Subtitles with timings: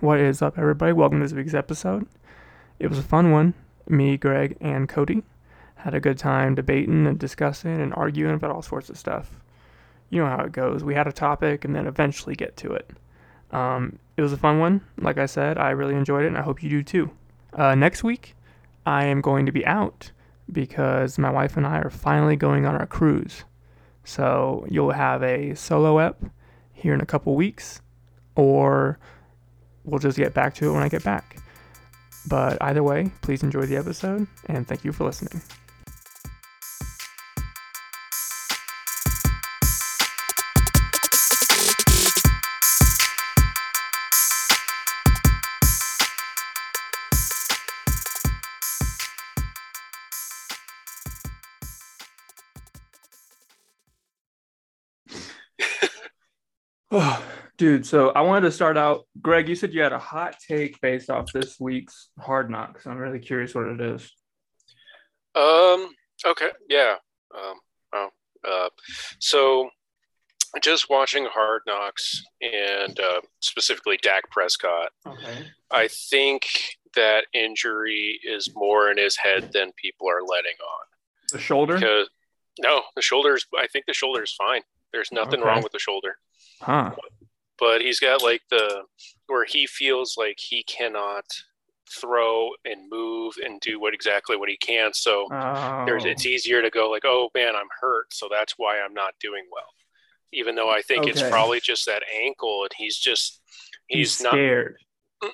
[0.00, 0.94] What is up, everybody?
[0.94, 2.06] Welcome to this week's episode.
[2.78, 3.52] It was a fun one.
[3.86, 5.24] Me, Greg, and Cody
[5.74, 9.38] had a good time debating and discussing and arguing about all sorts of stuff.
[10.08, 10.82] You know how it goes.
[10.82, 12.90] We had a topic and then eventually get to it.
[13.50, 14.80] Um, it was a fun one.
[14.96, 17.10] Like I said, I really enjoyed it, and I hope you do too.
[17.52, 18.34] Uh, next week,
[18.86, 20.12] I am going to be out
[20.50, 23.44] because my wife and I are finally going on our cruise.
[24.04, 26.24] So you'll have a solo ep
[26.72, 27.82] here in a couple weeks,
[28.34, 28.98] or
[29.84, 31.36] we'll just get back to it when I get back.
[32.28, 35.42] But either way, please enjoy the episode and thank you for listening.
[56.92, 57.24] Oh,
[57.60, 59.06] dude, so I wanted to start out.
[59.20, 62.86] Greg, you said you had a hot take based off this week's Hard Knocks.
[62.86, 64.10] I'm really curious what it is.
[65.34, 65.90] Um.
[66.26, 66.48] Okay.
[66.70, 66.94] Yeah.
[67.34, 67.54] Um.
[67.92, 68.08] Oh.
[68.48, 68.68] Uh.
[69.18, 69.68] So,
[70.62, 74.90] just watching Hard Knocks and uh, specifically Dak Prescott.
[75.06, 75.44] Okay.
[75.70, 76.46] I think
[76.96, 80.86] that injury is more in his head than people are letting on.
[81.30, 81.74] The shoulder?
[81.74, 82.08] Because
[82.58, 83.44] no, the shoulders.
[83.56, 84.62] I think the shoulder is fine.
[84.94, 85.48] There's nothing Okay.
[85.48, 86.16] wrong with the shoulder.
[86.62, 86.92] Huh.
[87.60, 88.82] But he's got like the
[89.28, 91.24] where he feels like he cannot
[92.00, 95.84] throw and move and do what exactly what he can so Oh.
[95.86, 96.28] there's it's oh.
[96.28, 99.66] easier to go like oh man i'm hurt so that's why i'm not doing well
[100.32, 103.40] even though i think it's probably just that ankle and he's just
[103.88, 104.76] he's, he's not scared.
[105.22, 105.30] Mm.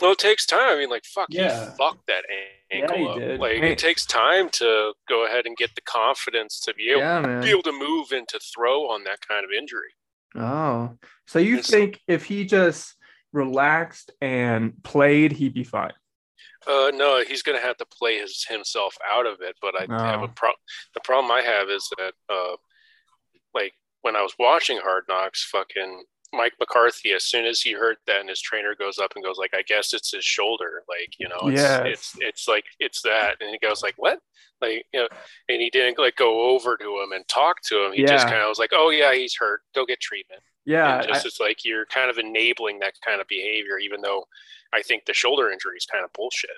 [0.00, 1.70] well it takes time i mean like fuck Yeah.
[1.70, 3.40] he fucked that an- Yeah, ankle he up did.
[3.40, 3.72] like Hey.
[3.72, 7.48] it takes time to go ahead and get the confidence to be able, Yeah, be
[7.50, 9.94] able to move and to throw on that kind of injury
[10.36, 10.96] Oh.
[11.26, 12.94] So you It's- think if he just
[13.32, 15.92] relaxed and played, he'd be fine?
[16.66, 19.56] Uh, no, he's going to have to play his, himself out of it.
[19.62, 20.28] But I have a Oh.
[20.28, 20.60] problem.
[20.94, 22.56] The problem I have is that, uh,
[23.54, 27.96] like when I was watching Hard Knocks, fucking Mike McCarthy, as soon as he heard
[28.06, 31.14] that, and his trainer goes up and goes like, "I guess it's his shoulder," like
[31.18, 31.82] you know, it's Yes.
[31.86, 34.20] it's it's like it's that, and he goes like, "What?"
[34.60, 35.08] Like you know,
[35.48, 37.92] and he didn't like go over to him and talk to him.
[37.92, 39.60] He just kind of was like, "Oh yeah, he's hurt.
[39.74, 40.98] Go get treatment." Yeah.
[40.98, 44.26] and just it's like you're kind of enabling that kind of behavior, even though
[44.72, 46.50] I think the shoulder injury is kind of bullshit.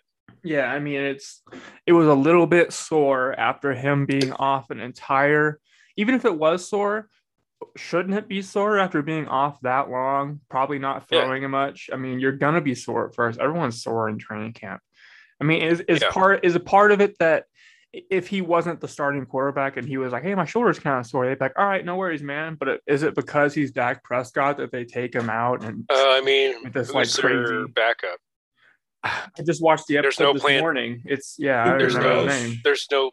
[0.43, 1.41] Yeah, I mean it's
[1.87, 5.61] it was a little bit sore after him being off an entire
[5.97, 7.09] even if it was sore,
[7.77, 10.41] shouldn't it be sore after being off that long?
[10.49, 11.25] Probably not Yeah.
[11.25, 11.91] throwing it much.
[11.93, 13.39] I mean, you're gonna be sore at first.
[13.41, 14.81] Everyone's sore in training camp.
[15.41, 16.11] I mean, is is Yeah.
[16.11, 17.47] part is a part of it that
[17.93, 21.05] if he wasn't the starting quarterback and he was like, "Hey, my shoulder's kind of
[21.07, 23.71] sore," they'd be like, "All right, no worries, man." But it, is it because he's
[23.71, 25.63] Dak Prescott that they take him out?
[25.63, 28.19] And Uh, I mean, With this, like, crazy- backup?
[29.05, 31.03] I just watched the There's episode no this plan- morning.
[31.05, 32.61] It's yeah, There's no, name.
[32.65, 33.11] there's no,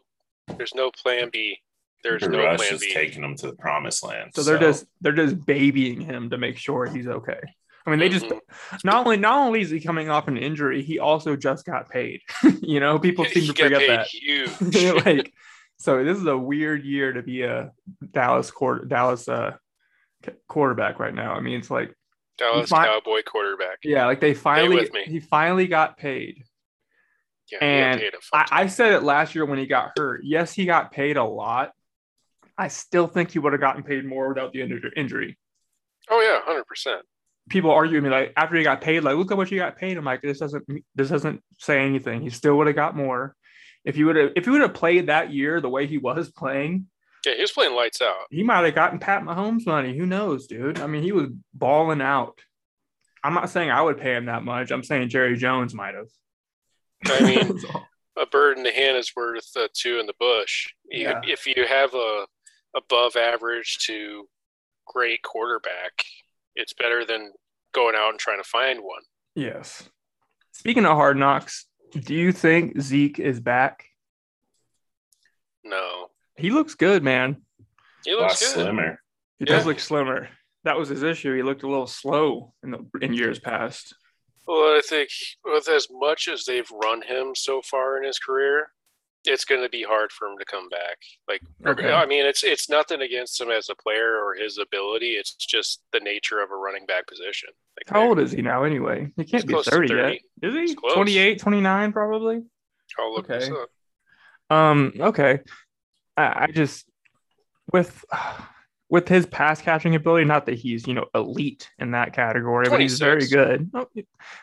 [0.56, 1.58] there's no plan B.
[2.02, 2.92] There's The no rush plan is B.
[2.94, 4.30] taking him to the promised land.
[4.34, 7.40] So they're just they're just babying him to make sure he's okay.
[7.86, 8.40] I mean, they just Mhm.
[8.84, 12.20] not only not only is he coming off an injury, he also just got paid.
[12.62, 14.06] you know, people seem to forget that.
[14.10, 15.04] Huge.
[15.06, 15.32] like,
[15.78, 17.72] so this is a weird year to be a
[18.12, 19.56] Dallas quarter Dallas uh
[20.48, 21.34] quarterback right now.
[21.34, 21.94] I mean, it's like
[22.38, 23.78] Dallas fi- Cowboy quarterback.
[23.82, 26.44] yeah, like they finally he finally got paid.
[27.50, 28.46] Yeah, And paid a I.
[28.62, 30.20] I said it last year when he got hurt.
[30.22, 31.72] Yes, he got paid a lot.
[32.60, 35.38] I still think he would have gotten paid more without the injury.
[36.10, 37.02] oh yeah, hundred percent.
[37.48, 39.78] People argue with me like after he got paid, like look at what he got
[39.78, 39.96] paid.
[39.96, 42.20] I'm like, this doesn't this doesn't say anything.
[42.20, 43.34] He still would have got more.
[43.86, 46.30] If he would have if he would have played that year the way he was
[46.30, 46.86] playing,
[47.24, 48.26] Yeah, he was playing lights out.
[48.28, 49.96] he might have gotten Pat Mahomes money.
[49.96, 50.80] Who knows, dude?
[50.80, 52.38] I mean, he was balling out.
[53.24, 54.70] I'm not saying I would pay him that much.
[54.70, 56.08] I'm saying Jerry Jones might have.
[57.06, 57.58] I mean,
[58.18, 60.68] a bird in the hand is worth uh, two in the bush.
[60.90, 61.20] You, Yeah.
[61.24, 62.26] If you have a
[62.76, 64.28] above average to
[64.86, 66.04] great quarterback,
[66.54, 67.32] it's better than
[67.72, 69.02] going out and trying to find one.
[69.34, 69.88] yes.
[70.52, 73.84] Speaking of hard knocks, do you think Zeke is back?
[75.64, 77.42] No, He looks good, man.
[78.04, 78.48] he looks good.
[78.54, 79.02] slimmer.
[79.38, 79.56] He Yeah.
[79.56, 80.28] does look slimmer.
[80.64, 81.34] That was his issue.
[81.34, 83.94] He looked a little slow in the in years past.
[84.46, 85.10] Well, I think
[85.44, 88.72] with as much as they've run him so far in his career,
[89.26, 90.96] it's going to be hard for him to come back.
[91.28, 91.92] Like, Okay.
[91.92, 95.10] I mean, it's it's nothing against him as a player or his ability.
[95.10, 97.50] It's just the nature of a running back position.
[97.76, 99.12] Like, How old is he now anyway?
[99.16, 99.94] He can't be 30, 30.
[99.94, 100.18] yet.
[100.42, 100.60] Is he?
[100.60, 102.42] He's 28, 29 probably?
[102.98, 103.50] I'll look Okay.
[103.50, 104.56] up.
[104.56, 105.40] Um, okay.
[106.16, 106.86] I, I just
[107.72, 108.04] with
[108.88, 112.80] with his pass catching ability, not that he's you know elite in that category, but
[112.80, 113.70] he's very good.
[113.74, 113.86] Oh,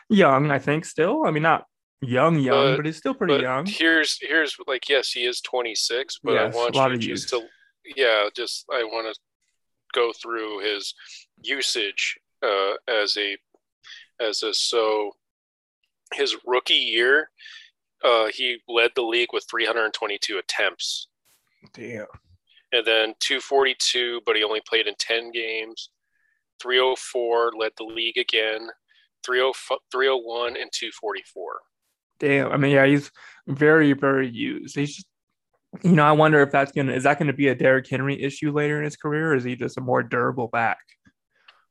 [0.08, 1.26] Young, I think, still.
[1.26, 1.66] I mean, not
[2.00, 3.66] young, young, But- but he's still pretty but young.
[3.66, 7.42] here's here's like yes, he is 26, but Yes, I want you just to
[7.96, 9.20] yeah, just I want to
[9.94, 10.94] go through his
[11.42, 13.36] usage uh, as a
[14.20, 15.12] as a so
[16.14, 17.30] his rookie year.
[18.04, 21.08] Uh, he led the league with 322 attempts.
[21.74, 22.06] Damn.
[22.72, 25.90] and then 242, but he only played in 10 games.
[26.62, 28.68] 304 led the league again.
[29.24, 31.60] 305 301 and 244.
[32.20, 32.50] Damn.
[32.52, 33.10] I mean, yeah, he's
[33.46, 34.76] very, very used.
[34.76, 35.06] He's just,
[35.82, 38.50] you know, I wonder if that's gonna is that gonna be a Derrick Henry issue
[38.52, 40.78] later in his career, or is he just a more durable back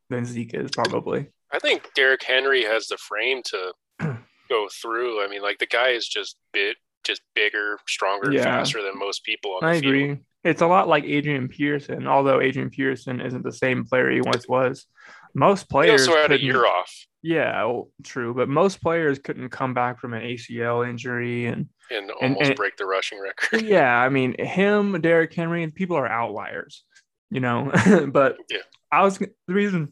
[0.09, 1.27] than Zeke is probably?
[1.51, 3.73] I think Derrick Henry has the frame to
[4.49, 5.23] go through.
[5.23, 8.43] I mean, like the guy is just bit, just bigger, stronger, Yeah.
[8.43, 9.85] faster than most people on the I field.
[9.93, 10.17] agree.
[10.43, 14.47] It's a lot like Adrian Peterson, although Adrian Peterson isn't the same player he once
[14.47, 14.85] was.
[15.33, 16.93] Most He players also had a year off
[17.27, 22.09] Yeah, well, true, but most players couldn't come back from an ACL injury, and and
[22.09, 23.61] And- almost and- break the rushing record.
[23.65, 26.85] yeah, I mean him, Derrick Henry, and people are outliers,
[27.29, 27.71] you know.
[28.13, 28.59] but Yeah.
[28.91, 29.91] I was the reason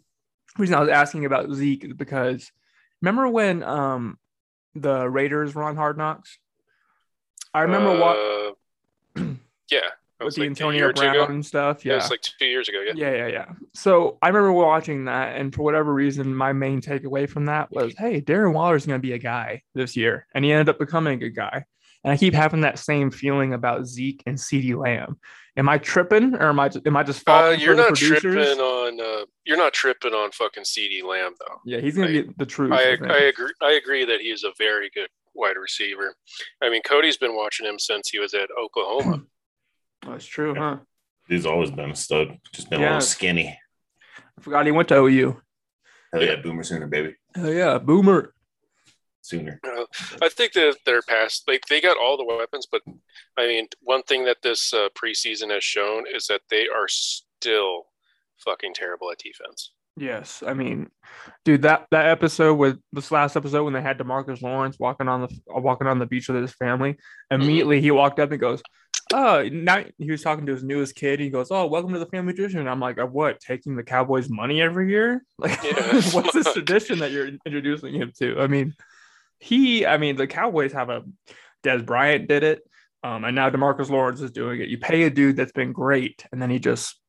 [0.58, 2.50] reason I was asking about Zeke is because
[3.02, 4.18] remember when um
[4.74, 6.38] the Raiders were on Hard Knocks?
[7.54, 8.18] I remember what
[9.18, 9.22] Uh,
[9.70, 11.86] yeah, that with was the like Antonio year or two Brown and stuff.
[11.86, 11.98] Yeah, Yeah.
[12.00, 12.82] it's like two years ago.
[12.86, 12.94] Yeah.
[12.96, 13.46] yeah, yeah, yeah.
[13.74, 17.94] So I remember watching that, and for whatever reason, my main takeaway from that was,
[17.98, 21.14] "Hey, Darren Waller's going to be a guy this year," and he ended up becoming
[21.14, 21.66] a good guy.
[22.04, 25.20] And I keep having that same feeling about Zeke and CeeDee Lamb.
[25.58, 29.00] Am I tripping, or am I am I just Uh, you're for not tripping on
[29.00, 31.62] uh, you're not tripping on fucking CeeDee Lamb though.
[31.66, 32.74] Yeah, he's going to be the truth.
[32.74, 33.08] I I.
[33.10, 33.52] I agree.
[33.62, 36.14] I agree that he is a very good wide receiver.
[36.62, 39.24] I mean, Cody's been watching him since he was at Oklahoma.
[40.06, 40.78] That's true, huh?
[41.28, 42.38] He's always been a stud.
[42.54, 43.58] Just been a little skinny.
[44.38, 45.42] I forgot he went to OU.
[46.14, 47.16] Hell yeah, Boomer Sooner, baby.
[47.38, 48.34] Oh yeah, Boomer.
[49.22, 49.60] Sooner.
[49.64, 49.86] Uh,
[50.22, 51.48] I think that they're past.
[51.48, 52.82] Like they got all the weapons, but
[53.38, 57.88] I mean, one thing that this uh, preseason has shown is that they are still
[58.38, 59.72] fucking terrible at defense.
[59.98, 60.90] Yes, I mean,
[61.46, 65.22] dude, that that episode with this last episode when they had Demarcus Lawrence walking on
[65.22, 66.98] the walking on the beach with his family,
[67.32, 68.62] immediately he walked up and goes,
[69.14, 71.22] "Oh, now he was talking to his newest kid.
[71.22, 73.40] He goes, "Oh, welcome to the family tradition." And I'm like, "Of what?
[73.40, 75.24] Taking the Cowboys' money every year?
[75.38, 78.74] Like, Yeah, what's this tradition that you're introducing him to?" I mean,
[79.40, 81.04] he, I mean, the Cowboys have a
[81.64, 82.64] Dez Bryant did it,
[83.02, 84.68] um, and now Demarcus Lawrence is doing it.
[84.68, 87.00] You pay a dude that's been great, and then he just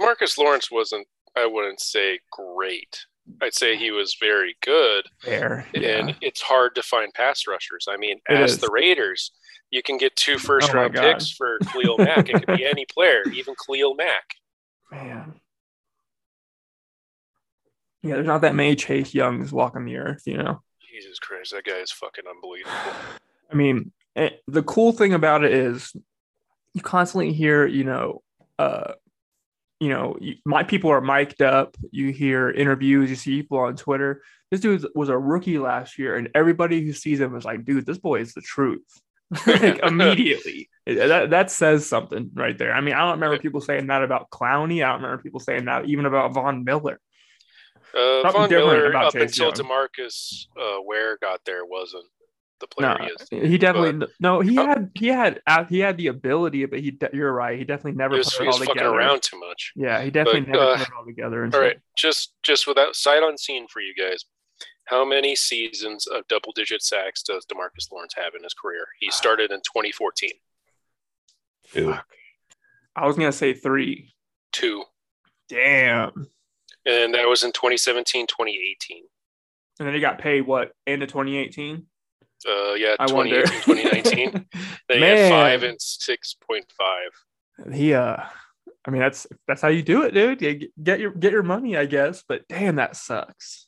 [0.00, 1.06] Marcus Lawrence wasn't.
[1.36, 3.04] I wouldn't say great.
[3.42, 5.06] I'd say he was very good.
[5.24, 5.66] there.
[5.74, 7.86] and it's hard to find pass rushers.
[7.90, 8.58] I mean, It ask is.
[8.58, 9.32] the Raiders.
[9.70, 12.28] You can get two first oh round picks for Khalil Mack.
[12.28, 14.24] It could be any player, even Khalil Mack.
[14.92, 15.40] Man.
[18.02, 20.62] Yeah, there's not that many Chase Youngs walking the earth, you know.
[20.88, 22.72] Jesus Christ, that guy is fucking unbelievable.
[23.50, 25.92] I mean, eh, the cool thing about it is
[26.74, 28.22] you constantly hear, you know,
[28.60, 28.92] uh,
[29.80, 31.76] you know, my people are mic'd up.
[31.90, 34.22] You hear interviews, you see people on Twitter.
[34.50, 37.86] This dude was a rookie last year, and everybody who sees him is like, dude,
[37.86, 38.86] this boy is the truth.
[39.46, 40.70] like immediately.
[40.86, 42.72] That, that says something right there.
[42.72, 44.84] I mean, I don't remember people saying that about Clowney.
[44.84, 47.00] I don't remember people saying that even about Von Miller.
[47.92, 49.88] Uh, Von Miller, about up Chase until Young.
[49.88, 52.04] Demarcus uh, Ware got there, wasn't
[52.60, 53.50] the No, player he is.
[53.50, 54.40] he definitely no.
[54.40, 54.66] He Oh.
[54.66, 57.58] had he had uh, he had the ability, but he de- you're right.
[57.58, 58.96] He definitely never He was, put he it all was fucking together.
[58.96, 59.72] around too much.
[59.76, 61.50] Yeah, he definitely But, never uh, put it all together.
[61.52, 64.24] all right, just just without sight unseen for you guys.
[64.86, 68.86] How many seasons of double digit sacks does Demarcus Lawrence have in his career?
[69.00, 70.30] He started in 2014.
[71.74, 71.94] Ew.
[72.94, 74.14] I was gonna say three.
[74.52, 74.84] Two.
[75.48, 76.28] Damn.
[76.86, 79.02] And that was in 2017, 2018.
[79.80, 81.84] And then he got paid what end of 2018?
[82.48, 83.42] Uh, yeah, I wonder.
[83.42, 84.46] 2018, 2019.
[84.88, 85.16] they he Man.
[85.16, 87.74] had five and 6.5.
[87.74, 88.16] he uh,
[88.84, 90.42] I mean that's that's how you do it, dude.
[90.42, 92.22] You get- your get your money, I guess.
[92.28, 93.66] But damn, that sucks.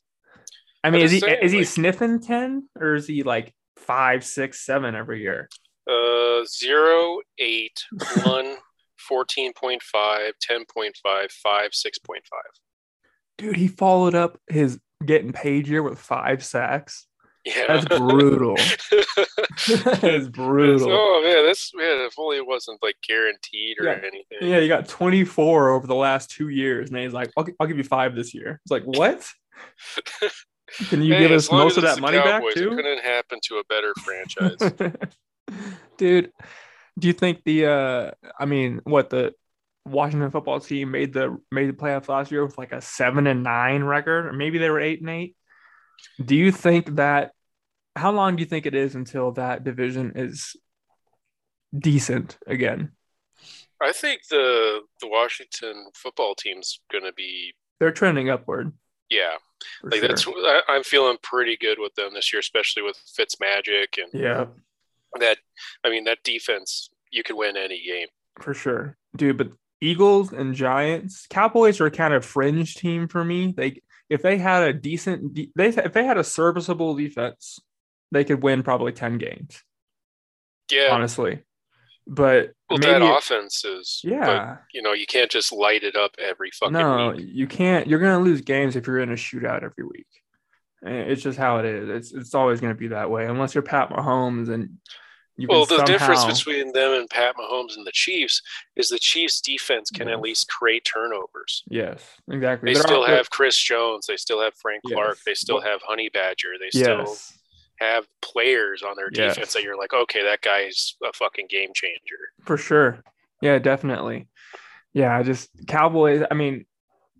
[0.84, 4.24] I mean, I'm is he saying, is he sniffing ten or is he like five,
[4.24, 5.48] six, seven every year?
[5.90, 7.72] Uh, 0, 8,
[8.22, 8.56] 1,
[9.10, 12.20] 14.5, 10.5, 5, 6.5.
[13.38, 17.06] Dude, he followed up his getting paid year with five sacks.
[17.44, 17.64] Yeah.
[17.68, 18.54] That's brutal.
[18.90, 20.88] that is brutal.
[20.90, 22.00] Oh man, this man.
[22.06, 24.00] If only it wasn't like guaranteed or Yeah.
[24.02, 24.38] anything.
[24.48, 27.78] Yeah, you got 24 over the last two years, and he's like, "I'll, I'll give
[27.78, 29.26] you five this year." It's like, what?
[30.90, 32.70] Can you Hey, give us most of that money back Cowboys, It too?
[32.76, 34.92] couldn't happen to a better franchise.
[35.96, 36.30] Dude,
[36.98, 39.32] do you think the uh I mean, what the
[39.86, 43.42] Washington football team made the made the playoffs last year with like a seven and
[43.42, 45.34] nine record, or maybe they were eight and eight.
[46.24, 47.32] Do you think that?
[47.96, 50.54] How long do you think it is until that division is
[51.76, 52.92] decent again?
[53.82, 58.72] I think the the Washington football team's going to be They're trending upward.
[59.10, 59.34] yeah.
[59.80, 60.08] For Like sure.
[60.08, 64.08] that's I, I'm feeling pretty good with them this year, especially with Fitz Magic and
[64.20, 64.46] yeah,
[65.18, 65.38] that.
[65.84, 68.08] I mean that defense, you could win any game.
[68.40, 69.36] for sure, dude.
[69.38, 69.48] But
[69.80, 73.52] Eagles and Giants, Cowboys are kind of fringe team for me.
[73.56, 77.60] They if they had a decent, de- they if they had a serviceable defense,
[78.10, 79.62] they could win probably ten games.
[80.70, 81.42] Yeah, honestly.
[82.06, 84.00] But well, maybe that offense is.
[84.02, 87.26] but, yeah, you know, you can't just light it up every fucking no, week.
[87.30, 87.86] you can't.
[87.86, 90.06] You're gonna lose games if you're in a shootout every week.
[90.86, 91.88] Eh, it's just how it is.
[91.88, 94.78] It's it's always gonna be that way unless you're Pat Mahomes and
[95.38, 98.42] you Well, the difference between them and Pat Mahomes and the Chiefs
[98.76, 100.14] is the Chiefs' defense can Yeah.
[100.14, 101.62] at least create turnovers.
[101.68, 102.70] yes, exactly.
[102.70, 104.06] They They're still all- have Chris Jones.
[104.06, 104.94] They still have Frank Yes.
[104.94, 105.18] Clark.
[105.24, 106.58] They still have Honey Badger.
[106.60, 107.38] They still yes,
[107.78, 109.34] have players on their Yes.
[109.36, 112.32] defense that you're like, okay, that guy's a fucking game changer.
[112.44, 113.02] for sure.
[113.40, 114.26] Yeah, definitely.
[114.92, 116.24] Yeah, I just Cowboys.
[116.28, 116.66] I mean,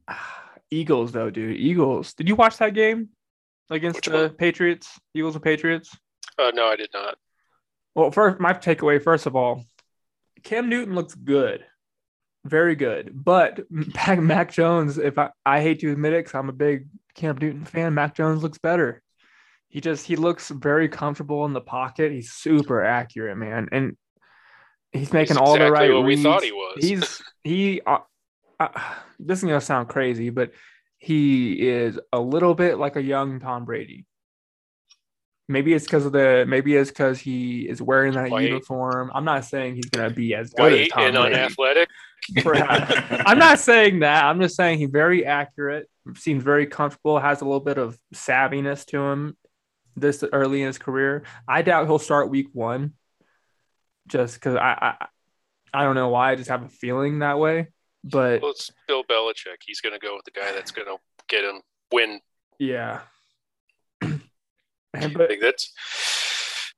[0.71, 1.57] Eagles though, dude.
[1.57, 2.15] Eagles.
[2.15, 3.11] Did you watch that game
[3.71, 4.31] against Which the one?
[4.31, 4.99] Patriots?
[5.15, 5.97] Eagles and Patriots.
[6.39, 7.17] Uh, no, I did not.
[7.99, 9.65] Well, first, my takeaway, first of all,
[10.45, 11.65] Cam Newton looks good,
[12.45, 13.11] very good.
[13.13, 16.87] But Mac, Jones, if I, I hate to admit it, because I'm a big
[17.17, 19.03] Cam Newton fan, Mac Jones looks better.
[19.67, 22.13] He just he looks very comfortable in the pocket.
[22.13, 23.97] He's super accurate, man, and
[24.93, 25.95] he's making He's all the exactly right.
[25.97, 26.77] what we thought he was.
[26.81, 27.81] He's he.
[27.85, 27.99] Uh,
[28.61, 28.69] uh,
[29.19, 30.53] this is gonna sound crazy, but
[30.99, 34.07] he is a little bit like a young Tom Brady.
[35.49, 36.45] Maybe it's because of the.
[36.47, 38.49] Maybe it's because he is wearing that White.
[38.49, 39.11] uniform.
[39.15, 41.35] I'm not saying he's gonna be as good as White Tom and Brady.
[41.37, 41.89] unathletic.
[43.27, 44.25] I'm not saying that.
[44.25, 45.89] I'm just saying he's very accurate.
[46.17, 47.19] Seems very comfortable.
[47.19, 49.37] Has a little bit of savviness to him.
[49.97, 52.93] This early in his career, I doubt he'll start week one.
[54.07, 55.07] Just because I, I,
[55.75, 56.33] I don't know why.
[56.33, 57.69] I just have a feeling that way.
[58.05, 59.57] But Well, it's Bill Belichick.
[59.67, 60.97] He's going to go with the guy that's going to
[61.29, 61.61] get him
[61.93, 62.21] win.
[62.59, 63.01] yeah.
[65.05, 65.73] And- I think that's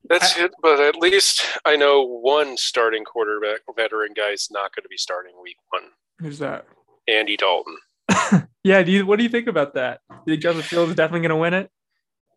[0.09, 0.53] that's it.
[0.63, 5.33] But at least I know one starting quarterback veteran guy's not going to be starting
[5.43, 5.83] week one.
[6.19, 6.67] who's that?
[7.09, 7.77] Andy Dalton.
[8.63, 8.83] Yeah.
[8.83, 9.07] Do you?
[9.07, 10.01] What do you think about that?
[10.11, 11.71] Do you think Justin Fields is definitely going to win it?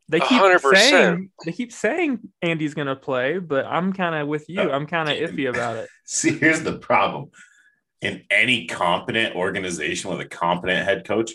[0.07, 0.89] They keep hundred percent.
[0.89, 4.61] saying they keep saying Andy's going to play, but I'm kind of with you.
[4.71, 5.89] I'm kind of uh, iffy about it.
[6.05, 7.31] See, here's the problem.
[8.01, 11.31] In any competent organization with a competent head coach,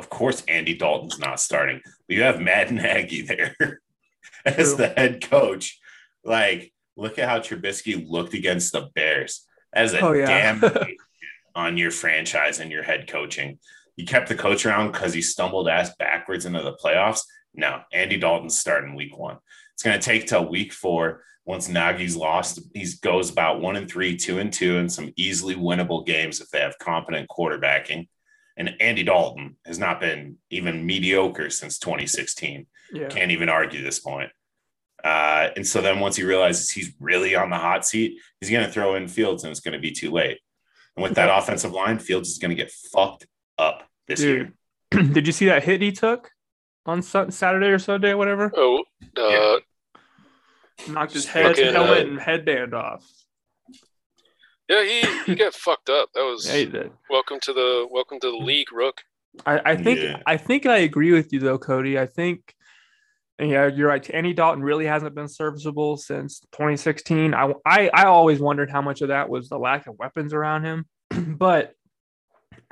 [0.00, 1.80] of course, Andy Dalton's not starting.
[2.08, 3.54] But you have Matt Nagy there
[4.46, 5.78] as the head coach.
[6.24, 9.46] Like, look at how Trubisky looked against the Bears.
[9.72, 10.26] As a Oh, yeah.
[10.60, 10.74] damn
[11.54, 13.58] on your franchise and your head coaching.
[13.96, 17.20] You kept the coach around because he stumbled ass backwards into the playoffs.
[17.54, 19.36] No, Andy Dalton's starting week one.
[19.74, 21.22] It's going to take till week four.
[21.44, 25.56] Once Nagy's lost, he goes about one and three, two and two, and some easily
[25.56, 28.08] winnable games if they have competent quarterbacking.
[28.56, 32.66] And Andy Dalton has not been even mediocre since 2016.
[32.92, 33.08] Yeah.
[33.08, 34.30] Can't even argue this point.
[35.02, 38.66] Uh, and so then once he realizes he's really on the hot seat, he's going
[38.66, 40.38] to throw in Fields and it's going to be too late.
[40.96, 43.26] And with that offensive line, Fields is going to get fucked
[43.58, 44.52] up this year.
[44.90, 46.30] Did you see that hit he took
[46.84, 48.52] on Saturday or Sunday or whatever?
[48.54, 48.84] Oh,
[49.16, 49.60] uh,
[50.88, 53.06] Knocked his head, fucking, helmet, uh, and headband off.
[54.70, 56.08] Yeah, he he got fucked up.
[56.14, 56.90] That was Yeah, he did.
[57.10, 59.02] welcome to the welcome to the league, Rook.
[59.44, 60.22] I, I think Yeah.
[60.26, 61.98] I think I agree with you though, Cody.
[61.98, 62.54] I think
[63.38, 64.08] yeah, you're right.
[64.12, 67.34] Andy Dalton really hasn't been serviceable since 2016.
[67.34, 70.64] I, I I always wondered how much of that was the lack of weapons around
[70.64, 71.74] him, but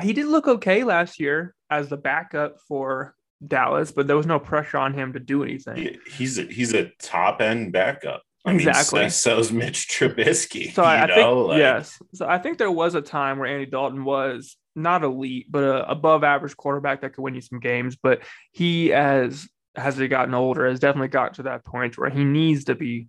[0.02, 3.14] he did look okay last year as the backup for
[3.47, 5.76] Dallas, but there was no pressure on him to do anything.
[5.76, 8.23] He- He's a, he's a top end backup.
[8.45, 9.00] I Exactly.
[9.00, 10.73] Mean, so, so's Mitch Trubisky.
[10.73, 11.99] So I, you I know, think like, yes.
[12.14, 15.90] So I think there was a time where Andy Dalton was not elite, but a
[15.90, 17.97] above average quarterback that could win you some games.
[18.00, 22.25] But he, as has he gotten older, has definitely got to that point where he
[22.25, 23.09] needs to be,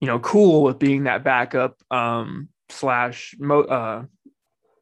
[0.00, 4.04] you know, cool with being that backup um, slash mo- uh,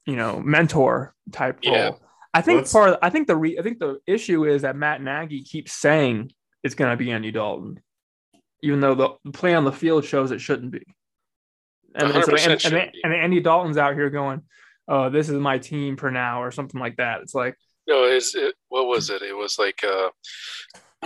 [0.07, 1.85] you know mentor type Yeah.
[1.85, 2.01] role.
[2.35, 2.91] I think Let's- part.
[2.91, 6.33] Of, I think the re, I think the issue is that Matt Nagy keeps saying
[6.65, 7.81] it's going to be Andy Dalton,
[8.63, 10.83] even though the play on the field shows it shouldn't be.
[11.95, 14.43] And, and, so- and, and, and Andy Dalton's out here going,
[14.89, 17.21] "Oh, this is my team for now," or something like that.
[17.21, 19.21] It's like, No, his it, what was it?
[19.23, 20.11] It was like, uh,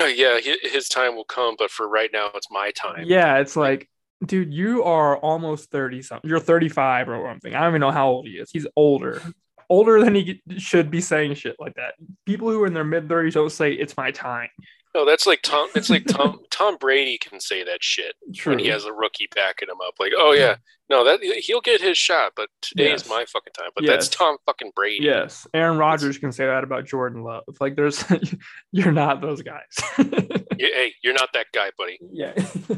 [0.04, 3.04] yeah, his time will come, but for right now, it's my time.
[3.06, 3.88] yeah, it's like
[4.24, 6.28] dude, you are almost 30 something.
[6.28, 7.54] You're 35 or something.
[7.54, 8.50] I don't even know how old he is.
[8.50, 9.20] He's older.
[9.68, 11.94] Older than he should be saying shit like that.
[12.24, 14.48] People who are in their mid 30s don't say it's my time.
[14.96, 15.68] No, that's like Tom.
[15.74, 16.40] It's like Tom.
[16.50, 18.52] Tom Brady can say that shit True.
[18.52, 19.92] when he has a rookie backing him up.
[20.00, 20.56] Like, oh yeah,
[20.88, 23.02] no, that he'll get his shot, but today Yes.
[23.02, 23.68] is my fucking time.
[23.74, 25.04] But that's Tom fucking Brady.
[25.04, 27.42] Yes, Aaron Rodgers can say that about Jordan Love.
[27.60, 28.02] Like, there's,
[28.72, 29.62] you're not those guys.
[30.58, 31.98] Hey, you're not that guy, buddy.
[32.12, 32.32] yeah.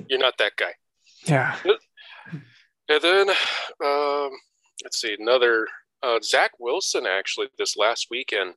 [0.08, 0.72] You're not that guy.
[1.26, 1.56] yeah.
[2.88, 4.30] And then, um,
[4.82, 5.68] let's see, another
[6.02, 8.54] uh, Zach Wilson actually this last weekend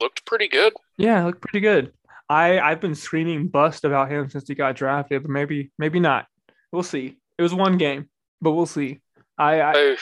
[0.00, 0.72] looked pretty good.
[0.96, 1.92] Yeah, looked pretty good.
[2.28, 6.26] I I've been screaming bust about him since he got drafted, but maybe maybe not.
[6.72, 7.16] We'll see.
[7.38, 8.08] It was one game,
[8.42, 9.00] but we'll see.
[9.38, 9.96] I, I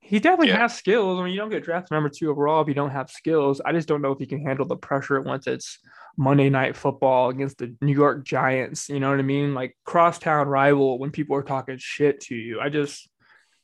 [0.00, 0.58] he definitely Yeah.
[0.58, 1.18] has skills.
[1.18, 3.60] I mean, you don't get drafted number two overall if you don't have skills.
[3.64, 5.78] I just don't know if he can handle the pressure once it's
[6.18, 8.88] Monday night football against the New York Giants.
[8.90, 9.54] You know what I mean?
[9.54, 12.60] Like crosstown rival when people are talking shit to you.
[12.60, 13.08] I just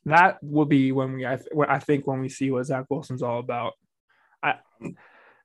[0.07, 1.39] that will be when we I,
[1.69, 3.75] I think when we see what Zach Wilson's all about.
[4.43, 4.55] I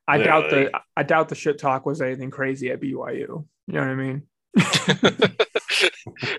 [0.08, 2.94] I doubt the I doubt the shit talk was anything crazy at BYU.
[3.14, 4.24] You know what I mean?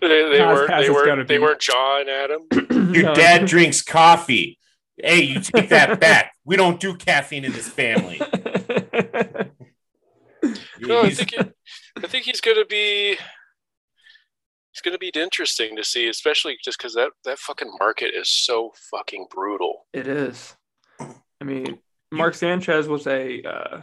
[0.01, 0.71] they, they weren't.
[0.71, 1.29] They weren't.
[1.29, 2.47] They weren't jawing at him.
[2.95, 3.15] Your No.
[3.15, 4.59] dad drinks coffee.
[4.97, 6.33] Hey, you take that back.
[6.45, 8.21] We don't do caffeine in this family.
[10.79, 11.57] No, I think it,
[11.97, 13.17] I think he's going to be.
[14.73, 18.29] It's going to be interesting to see, especially just because that that fucking market is
[18.29, 19.87] so fucking brutal.
[19.93, 20.55] It is.
[21.01, 21.79] I mean,
[22.17, 23.81] Mark Sanchez was a uh,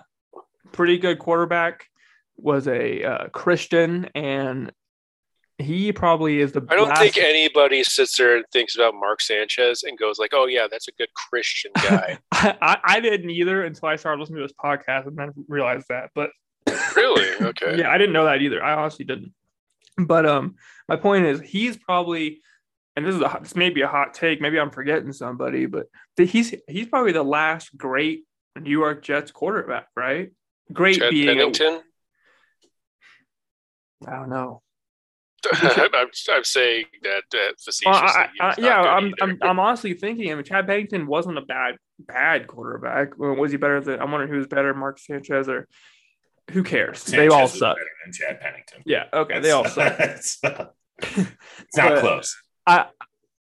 [0.71, 1.87] pretty good quarterback,
[2.37, 4.71] was a uh, Christian, and
[5.57, 6.65] he probably is the.
[6.69, 10.31] I don't last- think anybody sits there and thinks about Mark Sanchez and goes like,
[10.33, 14.19] "Oh yeah, that's a good Christian guy." I, I, I didn't either until I started
[14.19, 16.09] listening to this podcast and then realized that.
[16.15, 16.31] But
[16.95, 17.29] really?
[17.47, 17.77] Okay.
[17.79, 18.63] yeah, I didn't know that either.
[18.63, 19.33] I honestly didn't.
[19.97, 20.55] But um,
[20.89, 22.41] my point is, he's probably,
[22.95, 24.41] and this is a this may be a hot take.
[24.41, 28.25] Maybe I'm forgetting somebody, but the, he's he's probably the last great
[28.59, 30.31] New York Jets quarterback, right?
[30.71, 31.81] Great Chad being, a, Pennington.
[34.07, 34.61] I don't know.
[35.53, 37.91] I'm, I'm, I'm saying that uh, facetiously.
[37.91, 39.13] Well, I, I, yeah, I'm.
[39.21, 40.31] I'm I'm honestly thinking.
[40.31, 43.17] I mean, Chad Pennington wasn't a bad bad quarterback.
[43.17, 44.01] Was he better than?
[44.01, 45.67] I'm wondering who's better, Mark Sanchez or
[46.51, 47.03] who cares?
[47.03, 47.75] they all suck.
[47.75, 48.83] better than Chad Pennington.
[48.85, 49.95] Yeah, okay, they all suck.
[49.99, 50.69] it's, it's not
[51.75, 52.41] But- close.
[52.65, 52.87] I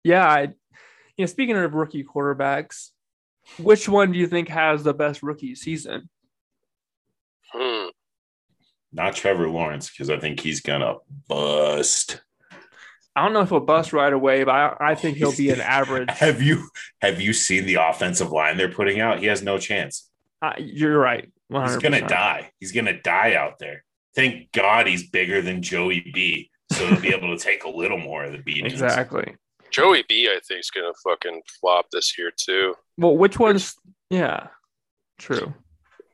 [0.03, 0.49] yeah, I, you
[1.19, 2.89] know, speaking of rookie quarterbacks,
[3.57, 6.09] which one do you think has the best rookie season?
[7.51, 7.87] Hmm.
[8.91, 10.95] Not Trevor Lawrence because I think he's gonna
[11.27, 12.21] bust.
[13.15, 15.61] I don't know if he'll bust right away, but I, I think he'll be an
[15.61, 16.09] average.
[16.09, 16.67] Have you
[17.01, 19.19] have you seen the offensive line they're putting out?
[19.19, 20.09] He has no chance.
[20.41, 21.31] Uh, you're right.
[21.51, 21.67] 100%.
[21.67, 22.51] He's gonna die.
[22.59, 23.83] He's gonna die out there.
[24.15, 27.97] Thank God he's bigger than Joey B, so he'll be able to take a little
[27.97, 28.73] more of the beatings.
[28.73, 29.35] Exactly.
[29.71, 32.75] Joey B, I think, is gonna fucking flop this year too.
[32.97, 33.75] Well, which one's?
[34.09, 34.47] Yeah,
[35.17, 35.53] true.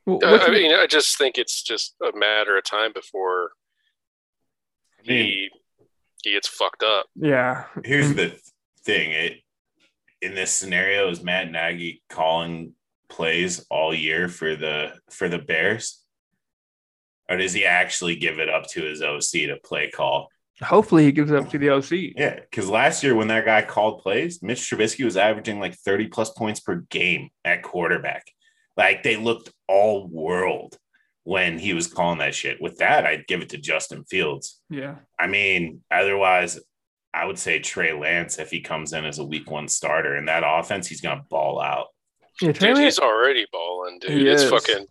[0.06, 3.50] Well, Uh, I mean, I just think it's just a matter of time before
[4.98, 5.50] I mean, he
[6.22, 7.06] he gets fucked up.
[7.14, 7.64] yeah.
[7.84, 8.34] here's the
[8.84, 9.40] thing: it
[10.22, 12.74] in this scenario is Matt Nagy calling
[13.08, 16.02] plays all year for the for the Bears,
[17.28, 20.28] or does he actually give it up to his OC to play call?
[20.62, 22.14] Hopefully, he gives it up to the OC.
[22.16, 26.08] Yeah, because last year when that guy called plays, Mitch Trubisky was averaging like 30
[26.08, 28.30] plus points per game at quarterback.
[28.76, 30.76] Like they looked all world
[31.24, 32.60] when he was calling that shit.
[32.60, 34.60] With that, I'd give it to Justin Fields.
[34.68, 34.96] Yeah.
[35.18, 36.58] I mean, otherwise,
[37.12, 40.26] I would say Trey Lance if he comes in as a week one starter in
[40.26, 41.88] that offense, he's gonna ball out.
[42.40, 42.52] Yeah.
[42.52, 44.10] Dude, he's already balling, dude.
[44.10, 44.50] He it's is.
[44.50, 44.86] fucking.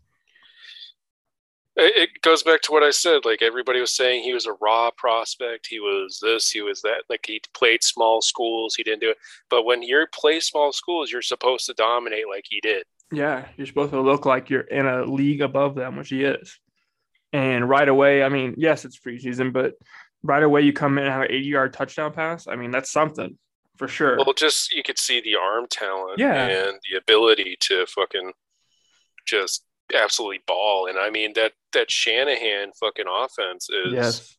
[1.80, 3.26] It, goes back to what I said.
[3.26, 5.68] Like everybody was saying, he was a raw prospect.
[5.68, 6.50] He was this.
[6.52, 7.04] He was that.
[7.10, 8.76] Like he played small schools.
[8.76, 9.18] He didn't do it.
[9.50, 12.84] But when you play small schools, you're supposed to dominate like he did.
[13.12, 16.60] Yeah, you're supposed to look like you're in a league above them, which he is.
[17.34, 19.74] And right away, I mean, yes, it's preseason, but
[20.24, 22.48] right away you come in and have an 80 yard touchdown pass.
[22.48, 23.38] I mean, that's something
[23.78, 24.18] for sure.
[24.18, 26.46] Well, just you could see the arm talent Yeah.
[26.46, 28.34] and the ability to fucking
[29.26, 29.64] just
[29.96, 30.88] absolutely ball.
[30.88, 34.38] And I mean that that Shanahan fucking offense is yes.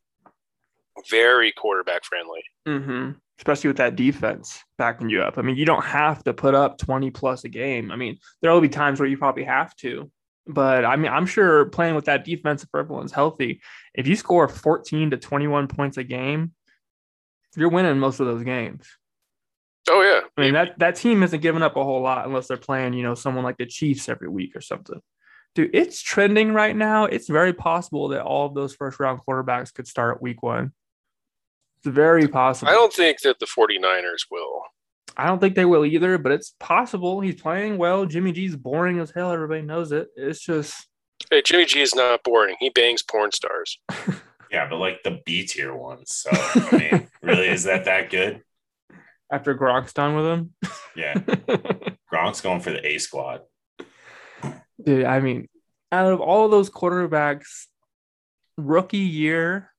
[1.11, 2.43] very quarterback friendly.
[2.67, 5.39] hmm Especially with that defense backing you up.
[5.39, 7.91] I mean, you don't have to put up 20 plus a game.
[7.91, 10.11] I mean, there will be times where you probably have to.
[10.47, 13.63] But I mean, I'm sure playing with that defense, if everyone's healthy,
[13.95, 16.53] if you score 14 to 21 points a game,
[17.57, 18.87] you're winning most of those games.
[19.89, 22.57] Oh yeah, I mean, that, that team isn't giving up a whole lot unless they're
[22.57, 25.01] playing, you know, someone like the Chiefs every week or something.
[25.55, 27.07] Dude, it's trending right now.
[27.07, 30.73] It's very possible that all of those first round quarterbacks could start week one.
[31.79, 32.71] It's very possible.
[32.71, 34.63] I don't think that the 49ers will.
[35.17, 37.21] I don't think they will either, but it's possible.
[37.21, 38.07] He's playing well.
[38.07, 39.33] Jimmy G's boring as hell.
[39.33, 40.09] Everybody knows it.
[40.17, 40.87] It's just
[41.31, 42.57] Hey, Jimmy G is not boring.
[42.61, 43.79] He bangs porn stars.
[44.51, 46.13] Yeah, but like the B tier ones.
[46.13, 48.43] So I mean, really, is that that good?
[49.31, 50.55] after Gronk's done with him.
[50.97, 51.15] Yeah,
[52.13, 53.43] Gronk's going for the A squad.
[54.85, 55.49] Dude, I mean,
[55.93, 57.67] out of all of those quarterbacks,
[58.57, 59.71] rookie year,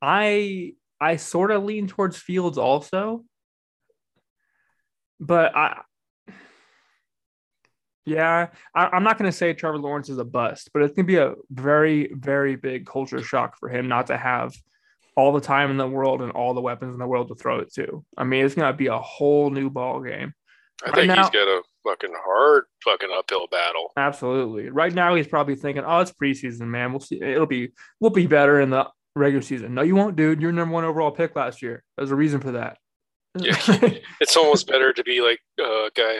[0.00, 3.24] I I sort of lean towards Fields also.
[5.20, 5.82] But I
[8.06, 11.04] yeah, I, I'm not going to say Trevor Lawrence is a bust, but it's going
[11.06, 14.54] to be a very, very big culture shock for him not to have
[15.14, 17.58] all the time in the world and all the weapons in the world to throw
[17.58, 18.02] it to.
[18.16, 20.32] I mean, it's going to be a whole new ball game.
[20.82, 23.92] I Right think now- he's got a fucking hard fucking uphill battle.
[23.96, 24.70] Absolutely.
[24.70, 26.92] Right now, he's probably thinking, "Oh, it's preseason, man.
[26.92, 27.20] We'll see.
[27.20, 30.40] It'll be we'll be better in the regular season." No, you won't, dude.
[30.40, 31.82] You're number one overall pick last year.
[31.96, 32.78] There's a reason for that.
[33.38, 33.56] Yeah.
[34.20, 36.16] It's almost better to be like uh, a guy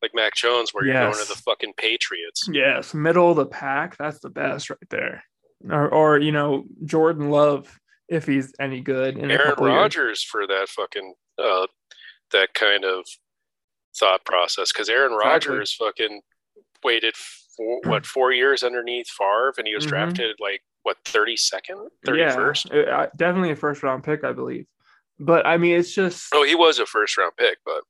[0.00, 2.48] like Mac Jones where you're going to the fucking Patriots.
[2.50, 3.96] yes, middle of the pack.
[3.98, 5.22] That's the best right there.
[5.70, 9.16] Or, or you know, Jordan Love if he's any good.
[9.16, 9.54] In Aaron.
[9.58, 11.66] Rodgers for that fucking uh,
[12.32, 13.04] that kind of
[13.98, 15.50] thought process because Aaron Exactly.
[15.54, 16.20] Rodgers fucking
[16.84, 19.90] waited for what four years underneath Favre and he was Mhm.
[19.90, 22.68] drafted like what thirty second, thirty first.
[22.72, 24.66] Yeah, uh, definitely a first round pick, I believe.
[25.20, 27.82] But I mean, it's just Oh, he was a first round pick, but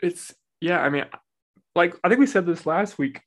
[0.00, 1.04] it's yeah i mean
[1.74, 3.20] like i think we said this last week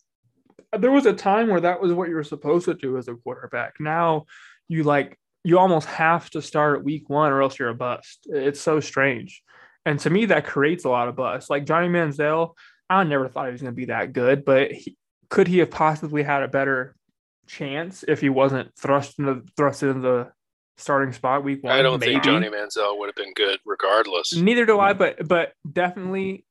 [0.78, 3.14] there was a time where that was what you were supposed to do as a
[3.16, 4.26] quarterback now
[4.70, 8.20] you like you almost have to start at week one or else you're a bust
[8.28, 9.42] it's so strange
[9.86, 11.50] and to me that creates a lot of buzz.
[11.50, 12.54] like johnny manziel
[12.90, 14.98] i never thought he was going to be that good but he,
[15.30, 16.96] could he have possibly had a better
[17.48, 20.32] chance if he wasn't thrust into thrust into the
[20.78, 24.34] starting spot week one I don't think Johnny Manziel would have been good regardless.
[24.36, 26.46] Neither do I, but but definitely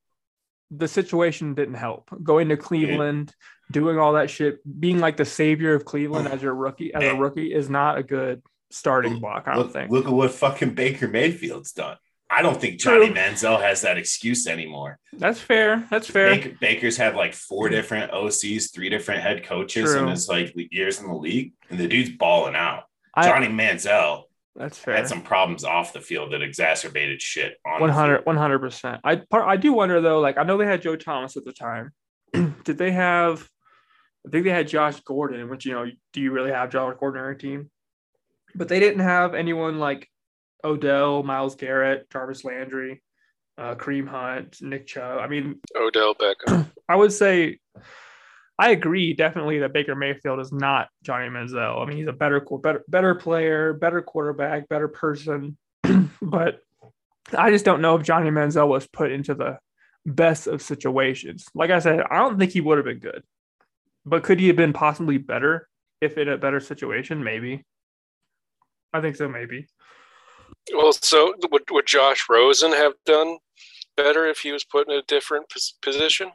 [0.69, 2.09] the situation didn't help.
[2.23, 3.33] Going to Cleveland,
[3.71, 7.15] doing all that shit, being like the savior of Cleveland as your rookie as a
[7.15, 9.47] rookie is not a good starting block.
[9.47, 9.91] I don't Look, think.
[9.91, 11.97] look at what fucking Baker Mayfield's done.
[12.33, 13.15] I don't think Johnny True.
[13.15, 14.99] Manziel has that excuse anymore.
[15.11, 15.85] That's fair.
[15.91, 16.29] That's fair.
[16.33, 20.09] Baker, Baker's had like four different OCs, three different head coaches in True.
[20.09, 22.83] his like years in the league, and the dude's balling out.
[23.13, 24.23] I, Johnny Manziel
[24.55, 24.95] that's fair.
[24.95, 28.61] had some problems off the field that exacerbated shit on 100 the field.
[28.61, 29.01] percent.
[29.03, 30.19] I part I do wonder though.
[30.19, 31.91] Like I know they had Joe Thomas at the time.
[32.33, 33.47] Did they have?
[34.25, 35.49] I think they had Josh Gordon.
[35.49, 37.69] Which you know, do you really have Josh Gordon on your team?
[38.53, 40.09] But they didn't have anyone like
[40.63, 43.01] Odell, Myles Garrett, Jarvis Landry,
[43.57, 45.19] uh, Kareem Hunt, Nick Chubb.
[45.19, 46.71] I mean, Odell Beckham.
[46.89, 47.59] I would say
[48.61, 51.81] I agree definitely that Baker Mayfield is not Johnny Manziel.
[51.81, 55.57] I mean, he's a better better better player, better quarterback, better person,
[56.21, 56.59] but
[57.35, 59.57] I just don't know if Johnny Manziel was put into the
[60.05, 61.45] best of situations.
[61.55, 63.23] Like I said, I don't think he would have been good.
[64.05, 65.67] But could he have been possibly better
[65.99, 67.23] if in a better situation?
[67.23, 67.63] Maybe.
[68.93, 69.67] I think so, maybe.
[70.73, 73.37] Well, so would would Josh Rosen have done
[73.97, 76.31] better if he was put in a different pos- position?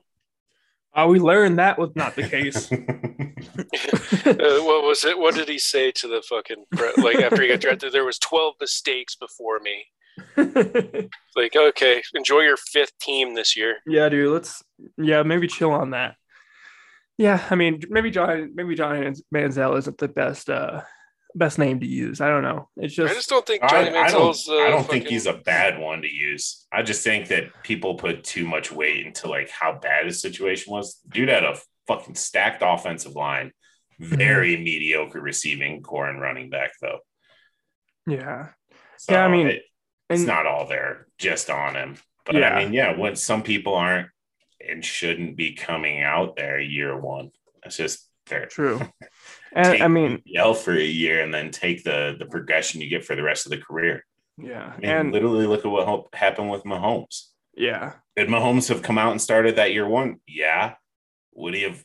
[0.95, 2.71] Uh, we learned that was not the case.
[2.73, 5.19] uh, what was it?
[5.19, 7.93] What did he say to the fucking pre- like after he got drafted?
[7.93, 9.87] There was twelve mistakes before me.
[11.37, 13.77] Like, okay, enjoy your fifth team this year.
[13.87, 14.33] Yeah, dude.
[14.33, 14.65] Let's
[14.97, 16.15] yeah, maybe chill on that.
[17.19, 20.81] Yeah, I mean, maybe John, maybe John Manziel isn't the best uh
[21.37, 22.21] best name to use.
[22.21, 22.69] I don't know.
[22.77, 25.07] It's just I just, just don't think I, Johnny I don't, Uh, I don't think
[25.07, 26.67] he's a bad one to use.
[26.73, 30.73] I just think that people put too much weight into like how bad his situation
[30.73, 31.01] was.
[31.09, 33.53] Dude had a fucking stacked offensive line,
[34.01, 36.99] very mediocre receiving core and running back though.
[38.07, 38.49] yeah.
[38.99, 39.63] So Yeah, I mean, it-
[40.09, 41.97] it's And not all there just on him.
[42.25, 42.55] But Yeah.
[42.55, 44.09] I mean, yeah, when some people aren't
[44.67, 47.31] and shouldn't be coming out there year one,
[47.65, 48.81] it's just they're true.
[49.53, 53.05] And I mean, yell for a year and then take the the progression you get
[53.05, 54.05] for the rest of the career.
[54.39, 54.73] yeah.
[54.77, 57.29] I mean, And literally look at what happened with Mahomes.
[57.57, 57.95] yeah.
[58.17, 60.17] Did Mahomes have come out and started that year one?
[60.27, 60.75] Yeah.
[61.35, 61.85] Would he have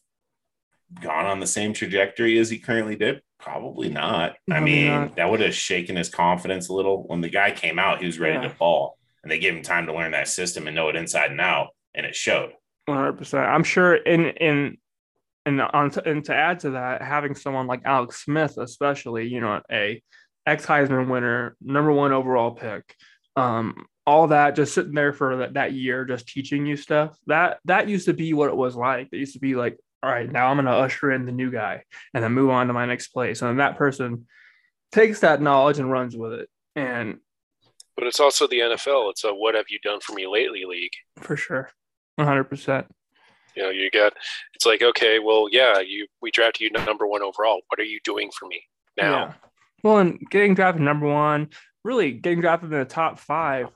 [1.02, 3.22] gone on the same trajectory as he currently did?
[3.40, 4.36] Probably not.
[4.50, 5.16] I mean, not.
[5.16, 7.04] that would have shaken his confidence a little.
[7.08, 8.48] When the guy came out, he was ready Yeah.
[8.50, 11.32] to ball, and they gave him time to learn that system and know it inside
[11.32, 12.52] and out, and it showed.
[12.86, 13.46] One hundred percent.
[13.48, 14.78] I'm sure in in
[15.46, 19.42] and on to, and to add to that, having someone like Alex Smith, especially, you
[19.42, 20.02] know, a
[20.46, 22.96] ex Heisman winner, number one overall pick,
[23.36, 27.18] um, all that just sitting there for that, that year, just teaching you stuff.
[27.28, 29.10] That that used to be what it was like.
[29.12, 31.84] It used to be like, all right, now I'm gonna usher in the new guy
[32.14, 33.42] and then move on to my next place.
[33.42, 34.28] And then that person
[34.92, 36.50] takes that knowledge and runs with it.
[36.76, 37.20] And
[37.96, 39.12] But it's also the NFL.
[39.12, 40.94] It's a what have you done for me lately league.
[41.18, 41.70] For sure.
[42.20, 42.86] 100%.
[43.56, 44.14] You know, you got
[44.54, 47.62] it's like, okay, well, yeah, you we drafted you number one overall.
[47.68, 48.64] What are you doing for me
[48.98, 49.12] now?
[49.12, 49.34] Yeah.
[49.84, 51.50] Well, and getting drafted number one,
[51.84, 53.68] really getting drafted in the top five.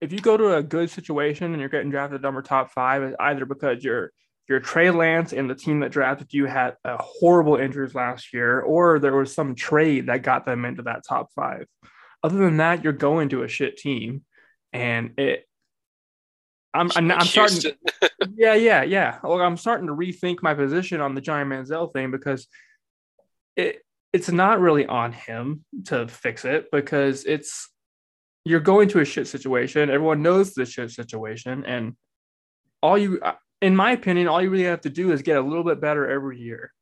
[0.00, 3.46] If you go to a good situation and you're getting drafted number top five, either
[3.46, 4.12] because you're
[4.48, 8.60] you're Trey Lance and the team that drafted you had a horrible injuries last year,
[8.60, 11.66] or there was some trade that got them into that top five.
[12.22, 14.24] Other than that, you're going to a shit team,
[14.72, 15.48] and it.
[16.76, 17.72] I'm I'm, I'm starting.
[18.36, 19.18] Yeah, yeah, yeah.
[19.22, 22.46] Well, I'm starting to rethink my position on the Johnny Manziel thing because
[23.56, 27.70] it it's not really on him to fix it because it's
[28.44, 29.90] you're going to a shit situation.
[29.90, 31.96] Everyone knows the shit situation, and
[32.82, 35.40] all you, uh, in my opinion, all you really have to do is get a
[35.40, 36.72] little bit better every year.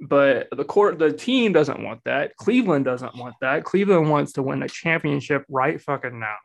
[0.00, 2.36] But the court, the team doesn't want that.
[2.36, 3.64] Cleveland doesn't want that.
[3.64, 6.36] Cleveland wants to win a championship right fucking now.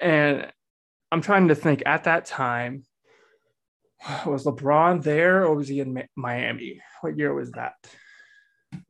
[0.00, 0.52] And
[1.12, 2.84] I'm trying to think at that time,
[4.26, 6.80] was LeBron there or was he in Miami?
[7.00, 7.74] What year was that?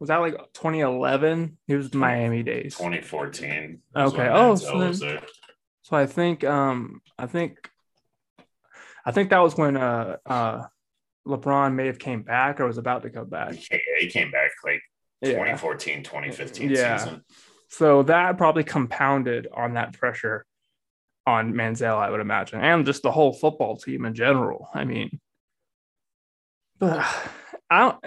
[0.01, 1.59] Was that like 2011?
[1.69, 2.77] It was Miami days.
[2.77, 3.81] 2014.
[3.95, 4.29] Okay.
[4.31, 5.21] Oh, so then-
[5.83, 7.71] So I think um I think
[9.05, 10.67] I think that was when uh uh
[11.27, 13.55] LeBron may have came back or was about to come back.
[13.55, 14.81] he, he came back like
[15.21, 15.33] Yeah.
[15.33, 16.97] 2014, 2015 Yeah.
[16.97, 17.25] season.
[17.69, 20.45] So that probably compounded on that pressure
[21.27, 24.69] on Manziel, I would imagine, and just the whole football team in general.
[24.73, 25.21] I mean,
[26.79, 27.05] but
[27.71, 28.05] I don't,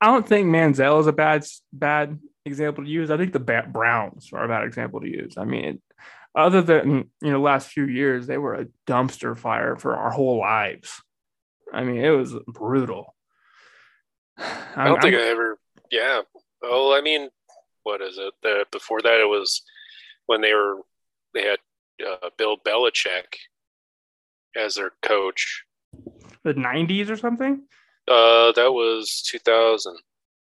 [0.00, 3.10] I don't think Manziel is a bad bad example to use.
[3.10, 5.34] I think the Ba- Browns are a bad example to use.
[5.36, 5.80] I mean,
[6.34, 10.38] other than you know, last few years they were a dumpster fire for our whole
[10.38, 11.02] lives.
[11.72, 13.14] I mean, it was brutal.
[14.38, 15.58] I don't think I ever.
[15.90, 16.22] Yeah.
[16.62, 17.28] Well, I mean,
[17.82, 18.32] what is it?
[18.42, 19.62] The, before that, it was
[20.26, 20.78] when they were
[21.34, 21.58] they had
[22.04, 23.34] uh, Bill Belichick
[24.56, 25.64] as their coach.
[26.44, 27.62] the '90s or something.
[28.08, 29.96] Uh, that was 2000.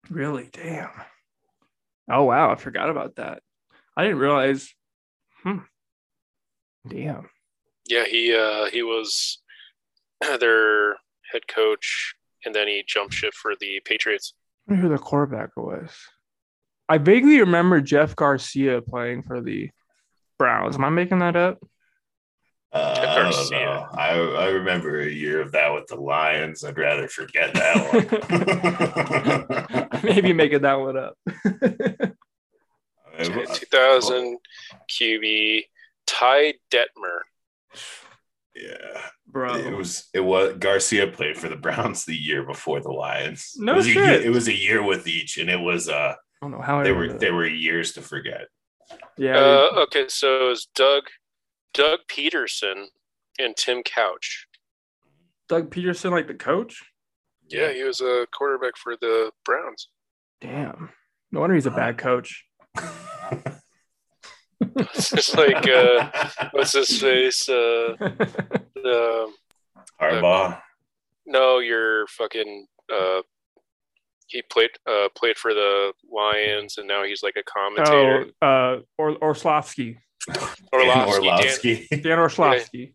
[0.08, 0.48] Really?
[0.52, 0.90] Damn.
[2.10, 3.42] Oh wow, I forgot about that.
[3.96, 4.72] I didn't realize.
[5.42, 5.58] Hmm.
[6.88, 7.28] Damn.
[7.88, 9.38] Yeah, he uh, he was
[10.40, 10.92] their
[11.32, 14.32] head coach, and then he jumped ship for the Patriots.
[14.68, 15.90] I wonder who the quarterback was.
[16.88, 19.70] I vaguely remember Jeff Garcia playing for the
[20.40, 20.76] Browns.
[20.76, 21.58] Am I making that up?
[22.72, 23.86] Uh, I don't know.
[23.92, 26.64] I, I remember a year of that with the Lions.
[26.64, 27.92] I'd rather forget that
[30.00, 30.00] one.
[30.14, 31.18] Maybe making that one up.
[33.22, 34.38] 2000
[34.90, 35.64] QB
[36.06, 37.18] Ty Detmer.
[38.56, 39.56] yeah, Bro.
[39.56, 43.56] it was it was Garcia played for the Browns the year before the Lions.
[43.58, 44.04] No it was A shit.
[44.06, 46.80] year, it was a year with each, and it was uh I don't know how
[46.80, 48.46] I they were they were years to forget.
[49.16, 49.36] Yeah.
[49.36, 51.04] Uh, okay, so it was Doug
[51.74, 52.86] Doug Pederson
[53.38, 54.46] and Tim Couch.
[55.48, 56.82] Doug Pederson, like the coach?
[57.48, 59.88] Yeah, he was a quarterback for the Browns.
[60.40, 60.90] Damn.
[61.32, 62.44] No wonder he's a bad coach.
[64.76, 66.10] It's just like uh,
[66.52, 67.48] what's his face?
[67.48, 67.94] Uh,
[68.74, 69.32] the
[70.00, 70.60] Harbaugh.
[71.26, 72.66] no, you're fucking.
[72.92, 73.22] Uh,
[74.30, 78.26] he played uh, played for the Lions, and now he's like a commentator.
[78.42, 79.98] oh, uh, or Orlovsky.
[80.72, 81.00] Orlovsky.
[81.02, 81.86] Dan- Orlovsky.
[82.02, 82.94] Dan Orlovsky.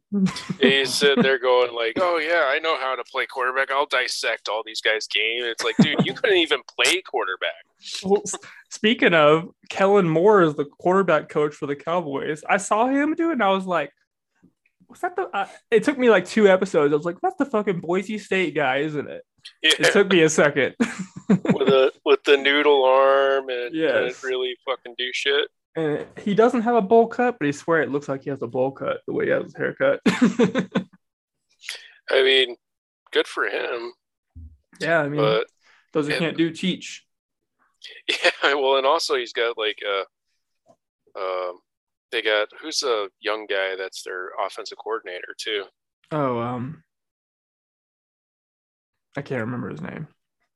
[0.61, 3.71] he's sitting there going like, "Oh yeah, I know how to play quarterback.
[3.71, 7.51] I'll dissect all these guys' game." It's like, dude, you couldn't even play quarterback.
[8.03, 8.21] Well,
[8.69, 12.43] speaking of, Kellen Moore is the quarterback coach for the Cowboys.
[12.47, 13.91] I saw him do it, and I was like,
[14.87, 16.93] "Was that the?" Uh, it took me like two episodes.
[16.93, 19.23] I was like, "That's the fucking Boise State guy, isn't it?"
[19.61, 20.75] It took me a second.
[21.29, 23.91] with the with the noodle arm and Yes.
[23.91, 25.49] couldn't really fucking do shit.
[25.75, 28.41] and he doesn't have a bowl cut, but he swear it looks like he has
[28.41, 29.99] a bowl cut the way he has his haircut.
[32.09, 32.55] I mean,
[33.11, 33.91] good for him,
[34.79, 35.47] yeah, I mean, but
[35.93, 36.19] those who yeah.
[36.19, 37.03] can't do teach.
[38.07, 40.03] yeah, well, and also he's got like uh
[41.19, 41.59] um
[42.11, 45.63] they got who's a young guy that's their offensive coordinator too.
[46.11, 46.83] Oh, um,
[49.17, 50.07] I can't remember his name.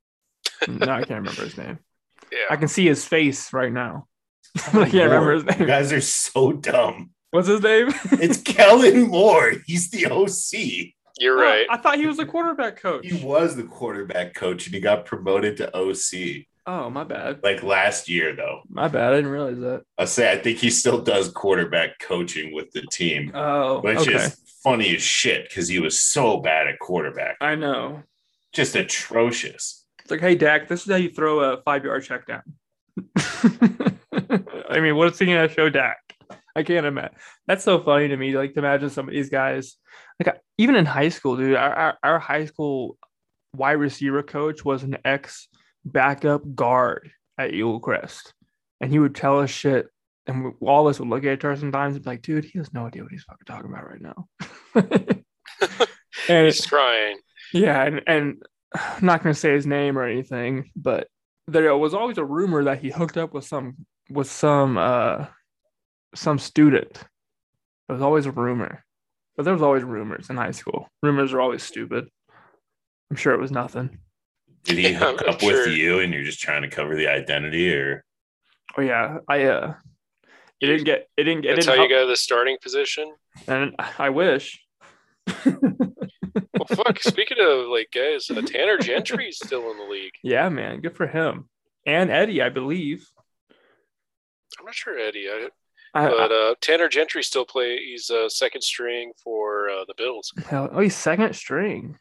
[0.67, 1.79] no, I can't remember his name.
[2.31, 4.07] Yeah, I can see his face right now.
[4.57, 5.67] I oh, can't remember his You name.
[5.67, 7.11] guys are so dumb.
[7.31, 7.89] What's his name?
[8.13, 9.53] It's Kellen Moore.
[9.65, 10.93] He's the OC.
[11.19, 11.67] you're Oh, right.
[11.69, 13.05] I thought he was the quarterback coach.
[13.05, 17.39] He was the quarterback coach and he got promoted to OC Oh, my bad.
[17.43, 18.61] like last year, though.
[18.69, 19.13] My bad.
[19.13, 19.83] I didn't realize that.
[19.97, 24.15] I say I think he still does quarterback coaching with the team, Oh, which okay.
[24.15, 28.03] is funny as shit because he was so bad at quarterback, I know.
[28.59, 29.85] Just atrocious.
[30.01, 32.43] It's like, hey, Dak, this is how you throw a five yard check down.
[34.69, 35.97] I mean, what's he going to show Dak?
[36.55, 37.15] I can't imagine.
[37.47, 38.35] That's so funny to me.
[38.35, 39.77] Like to imagine some of these guys,
[40.23, 41.55] like even in high school, dude.
[41.55, 42.97] Our our, our high school
[43.55, 45.47] wide receiver coach was an ex
[45.85, 48.33] backup guard at Eagle Crest,
[48.81, 49.87] and he would tell us shit,
[50.27, 52.43] and we, all of us would look at each other sometimes and be like, "Dude,
[52.43, 54.27] he has no idea what he's fucking talking about right now."
[56.29, 57.17] and He's trying.
[57.53, 58.43] Yeah, and, and
[58.75, 61.07] I'm not gonna say his name or anything, but
[61.47, 63.75] there was always a rumor that he hooked up with some
[64.09, 65.25] with some uh
[66.15, 66.91] some student.
[67.87, 68.83] It was always a rumor.
[69.35, 70.89] But there was always rumors in high school.
[71.01, 72.09] Rumors are always stupid.
[73.09, 73.97] I'm sure it was nothing.
[74.63, 77.07] Did he Yeah, hook I'm up with you and you're just trying to cover the
[77.07, 78.03] identity or
[78.77, 79.73] Oh yeah, I uh
[80.61, 82.57] it didn't get it didn't get it That's how didn't you help, got the starting
[82.61, 83.11] position.
[83.47, 84.61] and I wish.
[85.45, 87.01] Well, fuck.
[87.01, 90.13] speaking of like guys, uh, Tanner Gentry's still in the league.
[90.23, 91.49] Yeah, man, good for him.
[91.85, 93.07] And Eddie, I believe.
[94.59, 95.47] I'm not sure Eddie, I,
[95.93, 97.77] I, but uh, Tanner Gentry still play.
[97.77, 100.31] He's uh, second string for uh, the Bills.
[100.47, 101.97] Hell, oh, he's second string.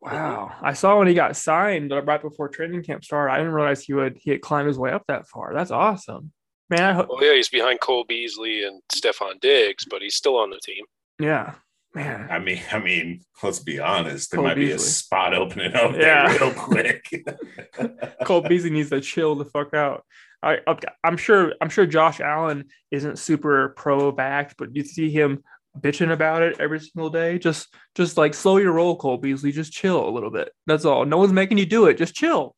[0.00, 0.52] Wow.
[0.62, 3.32] I saw when he got signed uh, right before training camp started.
[3.32, 5.52] I didn't realize he would he had climbed his way up that far.
[5.52, 6.32] That's awesome.
[6.70, 10.36] Man, I hope Well, yeah, he's behind Cole Beasley and Stefon Diggs, but he's still
[10.36, 10.84] on the team.
[11.18, 11.54] yeah.
[11.96, 12.28] Man.
[12.30, 15.92] I mean, I mean, let's be honest, there Cole might be a spot opening up
[15.96, 16.28] Yeah.
[16.28, 17.26] there real quick.
[18.24, 20.04] Cole Beasley needs to chill the fuck out.
[20.42, 20.58] I
[21.02, 25.42] I'm sure I'm sure Josh Allen isn't super pro backed, but you see him
[25.80, 27.38] bitching about it every single day.
[27.38, 29.50] Just just like slow your roll, Cole Beasley.
[29.50, 30.50] Just chill a little bit.
[30.66, 31.06] That's all.
[31.06, 31.96] No one's making you do it.
[31.96, 32.54] Just chill.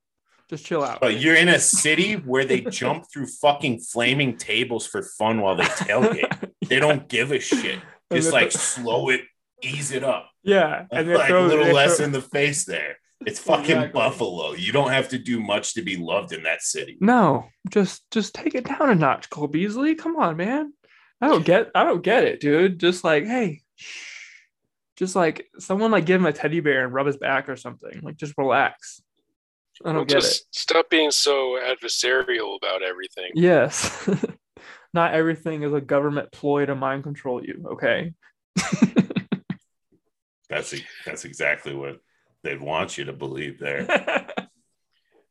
[0.50, 0.98] Just chill out.
[1.00, 5.54] But you're in a city where they jump through fucking flaming tables for fun while
[5.56, 6.50] they tailgate.
[6.68, 7.78] They don't give a shit.
[8.12, 9.22] Just like slow it,
[9.62, 10.30] ease it up.
[10.42, 12.96] yeah, and they like throw a little less throw- in the face there.
[13.26, 13.92] It's fucking Exactly.
[14.00, 14.52] Buffalo.
[14.52, 16.96] You don't have to do much to be loved in that city.
[17.00, 19.96] No, just just take it down a notch, Cole Beasley.
[19.96, 20.72] Come on, man.
[21.20, 22.78] I don't get I don't get it, dude.
[22.78, 23.62] Just like, hey,
[24.96, 28.00] just like someone like give him a teddy bear and rub his back or something.
[28.02, 29.02] Like just relax.
[29.84, 33.30] I don't Well, get just stop being so adversarial about everything.
[33.34, 34.08] Yes.
[34.94, 38.12] Not everything is a government ploy to mind control you, okay?
[40.48, 42.00] That's that's exactly what
[42.42, 44.26] they'd want you to believe there.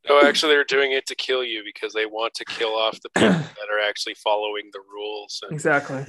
[0.10, 3.10] No, actually, they're doing it to kill you because they want to kill off the
[3.10, 5.42] people that are actually following the rules.
[5.44, 6.06] And exactly.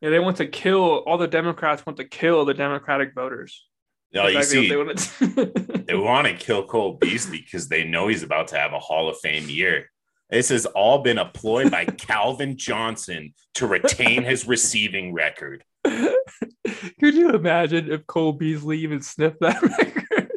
[0.00, 3.66] Yeah, they want to kill all the Democrats want to kill the Democratic voters.
[4.12, 5.12] No, you see, they want.
[5.86, 9.08] they want to kill Cole Beasley because they know he's about to have a Hall
[9.08, 9.90] of Fame year.
[10.30, 15.64] This has all been a ploy by Calvin Johnson to retain his receiving record.
[15.84, 20.30] Could you imagine if Cole Beasley even sniffed that record?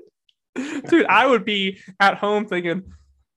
[0.88, 2.84] Dude, I would be at home thinking,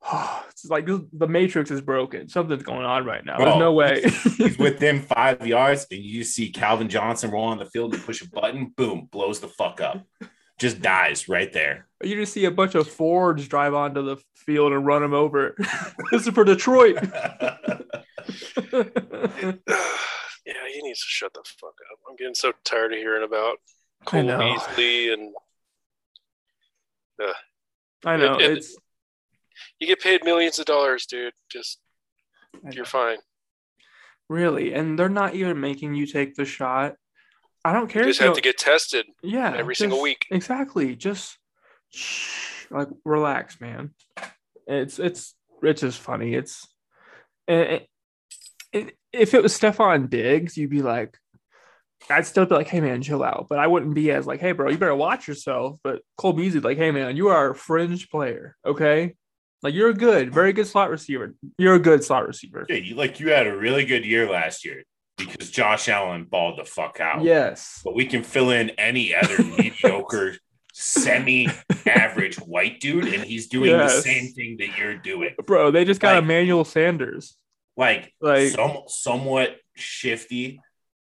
[0.02, 2.28] oh, it's like the Matrix is broken.
[2.28, 3.38] Something's going on right now.
[3.38, 4.02] There's no way.
[4.36, 8.22] He's within five yards, and you see Calvin Johnson roll on the field and push
[8.22, 10.06] a button, boom, blows the fuck up.
[10.58, 11.88] Just dies right there.
[12.02, 15.56] you just see a bunch of Fords drive onto the field and run them over.
[16.12, 16.96] this is for Detroit.
[18.72, 18.82] yeah,
[20.72, 21.98] he needs to shut the fuck up.
[22.08, 23.56] I'm getting so tired of hearing about
[24.02, 24.38] I Cole know.
[24.38, 25.34] Beasley and
[27.22, 27.32] uh,
[28.04, 28.34] I know.
[28.36, 28.76] It- it- It's
[29.78, 31.32] you get paid millions of dollars, dude.
[31.50, 31.78] Just
[32.72, 33.18] you're fine.
[34.28, 36.94] really, and they're not even making you take the shot.
[37.64, 38.02] I don't care.
[38.02, 39.06] You just you have don't- to get tested.
[39.22, 40.26] yeah every single week.
[40.30, 41.38] exactly just
[41.90, 43.90] shh, like relax man
[44.66, 46.66] it's it's it's just funny it's
[47.48, 47.78] eh, eh,
[48.72, 51.16] it, it, if it was Stefon Diggs you'd be like
[52.10, 54.52] I'd still be like hey man chill out but I wouldn't be as like hey
[54.52, 58.10] bro you better watch yourself but Cole Beasley like hey man you are a fringe
[58.10, 59.14] player okay
[59.62, 62.94] like you're a good very good slot receiver you're a good slot receiver Yeah, you
[62.94, 64.82] like you had a really good year last year
[65.16, 67.22] because Josh Allen balled the fuck out.
[67.22, 70.36] yes But we can fill in any other mediocre,
[70.72, 75.34] semi-average white dude, and he's doing the same thing that you're doing.
[75.46, 77.36] bro they just got Like- Emmanuel Sanders
[77.76, 80.60] Like, Like- some, somewhat shifty,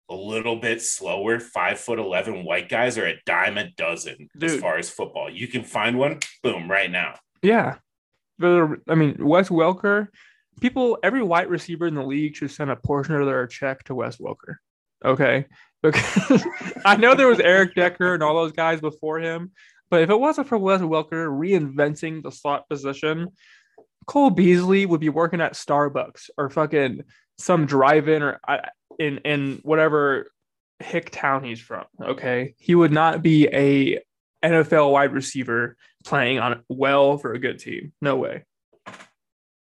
[0.08, 4.56] a little bit slower, five foot eleven white guys are a dime a dozen as
[4.56, 5.30] far as football.
[5.30, 7.14] You can find one, boom, right now.
[7.42, 7.76] Yeah.
[8.42, 10.08] I mean, Wes Welker,
[10.60, 13.94] people, every white receiver in the league should send a portion of their check to
[13.94, 14.56] Wes Welker.
[15.04, 15.46] Okay.
[15.82, 16.46] Because
[16.84, 19.50] I know there was Eric Decker and all those guys before him,
[19.90, 23.30] but if it wasn't for Wes Welker reinventing the slot position,
[24.06, 27.02] Cole Beasley would be working at Starbucks or fucking
[27.36, 28.40] some drive-in or
[28.98, 30.30] in in whatever
[30.78, 31.84] hick town he's from.
[32.00, 34.00] Okay, he would not be a
[34.44, 37.92] NFL wide receiver playing on well for a good team.
[38.00, 38.44] No way.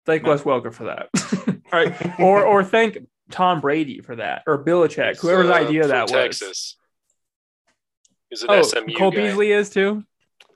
[0.07, 0.31] Thank No.
[0.31, 1.09] Wes Welker for that.
[1.71, 2.97] All right, or or thank
[3.29, 6.11] Tom Brady for that or Belichick, He's, whoever's uh, idea from that was.
[6.11, 6.77] Texas.
[8.31, 9.17] An Oh, SMU Cole guy.
[9.27, 10.03] Beasley is too.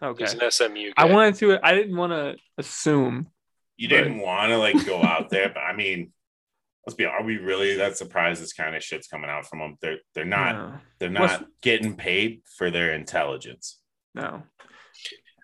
[0.04, 0.24] Okay.
[0.24, 0.94] He's an SMU guy.
[0.98, 1.60] I wanted to.
[1.64, 3.28] I didn't want to assume.
[3.78, 6.12] You didn't want to like go out there, but I mean,
[6.88, 7.06] let's be.
[7.06, 8.42] Are we really that surprised?
[8.42, 9.78] This kind of shit's coming out from them.
[9.82, 10.56] They're they're not.
[10.56, 10.74] No.
[11.00, 13.80] They're not What's- getting paid for their intelligence.
[14.16, 14.44] no.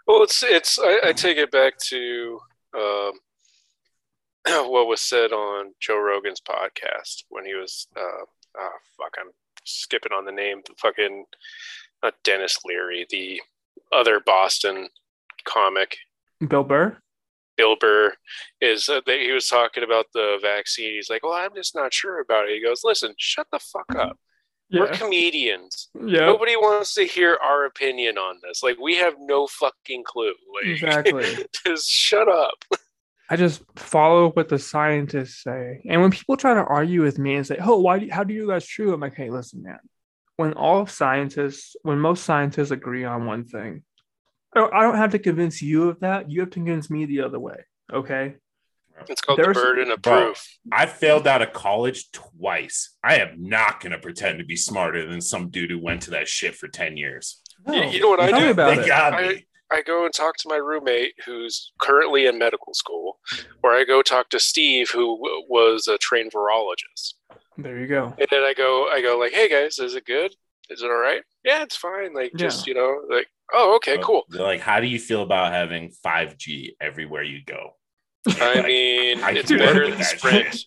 [0.06, 0.80] Well, it's it's.
[0.80, 2.40] I, I take it back to
[2.78, 3.12] um,
[4.70, 7.88] what was said on Joe Rogan's podcast when he was.
[7.96, 8.26] Uh,
[8.58, 9.32] oh, fuck, I'm
[9.64, 10.62] skipping on the name.
[10.66, 11.26] The fucking
[12.04, 13.42] not Denis Leary, the
[13.92, 14.88] other Boston
[15.46, 15.98] comic.
[16.48, 16.98] Bill Burr.
[17.58, 18.14] Bill Burr
[18.62, 20.94] is uh, that he was talking about the vaccine.
[20.94, 23.96] He's like, "Well, I'm just not sure about it." He goes, "Listen, shut the fuck
[23.96, 24.18] up.
[24.72, 25.90] We're comedians.
[25.96, 26.26] Yeah.
[26.26, 28.62] Nobody wants to hear our opinion on this.
[28.62, 30.34] Like, we have no fucking clue.
[30.54, 31.26] Like, Exactly.
[31.66, 32.64] just shut up."
[33.30, 35.82] I just follow what the scientists say.
[35.90, 38.00] And when people try to argue with me and say, "Oh, why?
[38.00, 39.80] Do you, how do you know that's true?" I'm like, "Hey, listen, man.
[40.38, 43.84] When all scientists, when most scientists agree on one thing,
[44.56, 46.32] I don't, have to convince you of that.
[46.32, 47.66] You have to convince me the other way.
[47.92, 48.36] Okay?
[49.08, 50.48] It's called There's- the burden of proof.
[50.72, 52.96] I failed out of college twice.
[53.04, 56.28] I am not gonna pretend to be smarter than some dude who went to that
[56.28, 57.42] shit for ten years.
[57.68, 58.50] You- you know what I do?
[58.52, 58.88] about they it.
[58.88, 59.47] got I- me.
[59.72, 63.20] I go and talk to my roommate who's currently in medical school,
[63.64, 67.16] or I go talk to Steve who w- was a trained virologist.
[67.58, 68.14] There you go.
[68.18, 70.36] And then I go, I go like, "Hey guys, is it good?
[70.70, 71.22] Is it all right?
[71.44, 72.14] Yeah, it's fine.
[72.14, 74.24] Like, just you know, like, oh, okay, cool.
[74.30, 77.72] Like, how do you feel about having 5G everywhere you go?
[78.28, 80.58] I mean, I it's better than Sprint.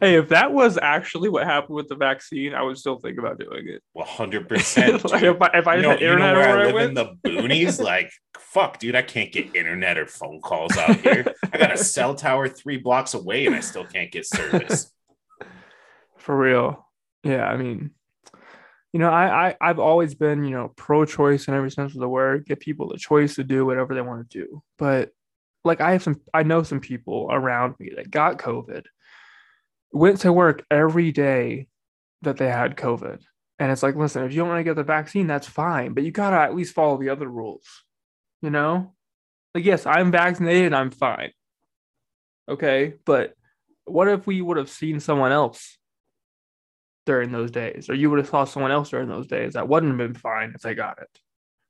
[0.00, 3.38] Hey, if that was actually what happened with the vaccine, I would still think about
[3.38, 3.82] doing it.
[3.96, 5.04] Hundred percent.
[5.10, 6.64] like if I, if I You know, had you know internet where I where I
[6.66, 7.82] live went, in the boonies?
[7.84, 11.26] Like, fuck, dude, I can't get internet or phone calls out here.
[11.52, 14.90] I got a cell tower three blocks away, and I still can't get service.
[16.16, 16.88] For real.
[17.24, 17.90] Yeah, I mean,
[18.92, 22.08] you know, I, I I've always been, you know, pro-choice in every sense of the
[22.08, 22.46] word.
[22.46, 24.62] Give people the choice to do whatever they want to do.
[24.78, 25.10] But
[25.64, 28.84] like I have some I know some people around me that got COVID,
[29.92, 31.68] went to work every day
[32.22, 33.22] that they had COVID.
[33.58, 36.04] And it's like, listen, if you don't want to get the vaccine, that's fine, but
[36.04, 37.82] you gotta at least follow the other rules.
[38.42, 38.94] You know?
[39.54, 41.30] Like, yes, I'm vaccinated I'm fine.
[42.48, 42.94] Okay.
[43.04, 43.34] But
[43.84, 45.78] what if we would have seen someone else
[47.06, 49.92] during those days, or you would have saw someone else during those days that wouldn't
[49.92, 51.18] have been fine if they got it.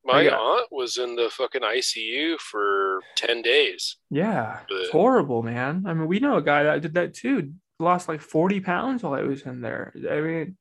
[0.05, 0.36] My Yeah.
[0.36, 3.96] aunt was in the fucking ICU for 10 days.
[4.11, 5.84] Yeah, it's But- horrible, man.
[5.86, 7.55] I mean, we know a guy that did that too.
[7.78, 9.92] Lost like 40 pounds while he was in there.
[10.11, 10.57] I mean,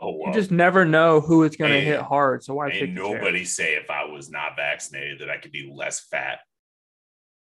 [0.00, 2.44] Oh, you just never know who it's going to hit hard.
[2.44, 5.52] So why take Ain't the nobody say if I was not vaccinated that I could
[5.52, 6.40] be less fat.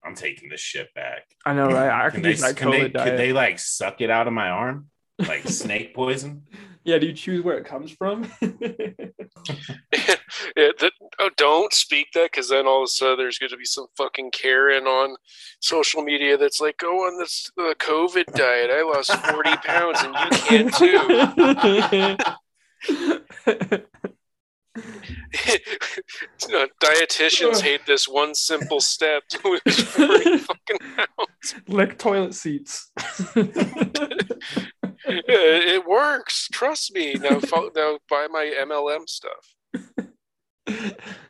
[0.03, 1.24] I'm taking this shit back.
[1.45, 1.89] I know, right?
[1.89, 3.17] I Can could they, use that can, they, COVID could diet.
[3.17, 4.89] they like suck it out of my arm?
[5.17, 6.43] Like snake poison?
[6.84, 8.32] Yeah, do you choose where it comes from?
[10.55, 13.57] Yeah, that, oh, don't speak that because then all of a sudden there's going to
[13.57, 15.15] be some fucking Karen on
[15.59, 18.71] social media that's like, go on this uh, COVID diet.
[18.71, 22.17] I lost 40 pounds and you can too.
[26.82, 31.55] Dietitians hate this one simple step to lose 40 fucking pounds.
[31.67, 32.91] Lick toilet seats.
[35.06, 36.47] It works.
[36.52, 37.14] Trust me.
[37.16, 39.56] Now, fo- now buy my MLM stuff.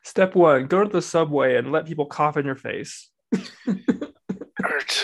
[0.04, 3.10] Step one: go to the subway and let people cough in your face.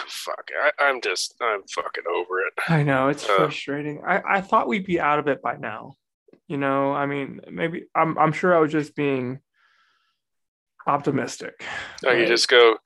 [0.07, 2.53] Fuck, I, I'm just, I'm fucking over it.
[2.67, 3.35] I know it's Uh.
[3.37, 4.01] frustrating.
[4.05, 5.95] I, I thought we'd be out of it by now.
[6.47, 9.39] You know, I mean, maybe I'm I'm sure I was just being
[10.85, 11.63] optimistic.
[12.03, 12.77] No, you just go,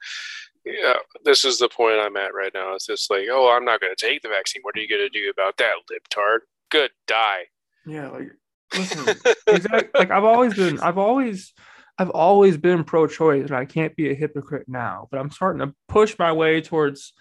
[0.65, 2.75] yeah, this is the point I'm at right now.
[2.75, 4.61] It's just like, oh, I'm not going to take the vaccine.
[4.63, 6.39] What are you going to do about that, libtard?
[6.69, 7.43] Good, die.
[7.85, 8.29] Yeah, like
[8.73, 9.15] listen,
[9.47, 9.89] exactly.
[9.95, 11.53] Like I've always been, I've always,
[11.97, 15.07] I've always been pro-choice, and I can't be a hypocrite now.
[15.09, 17.13] But I'm starting to push my way towards.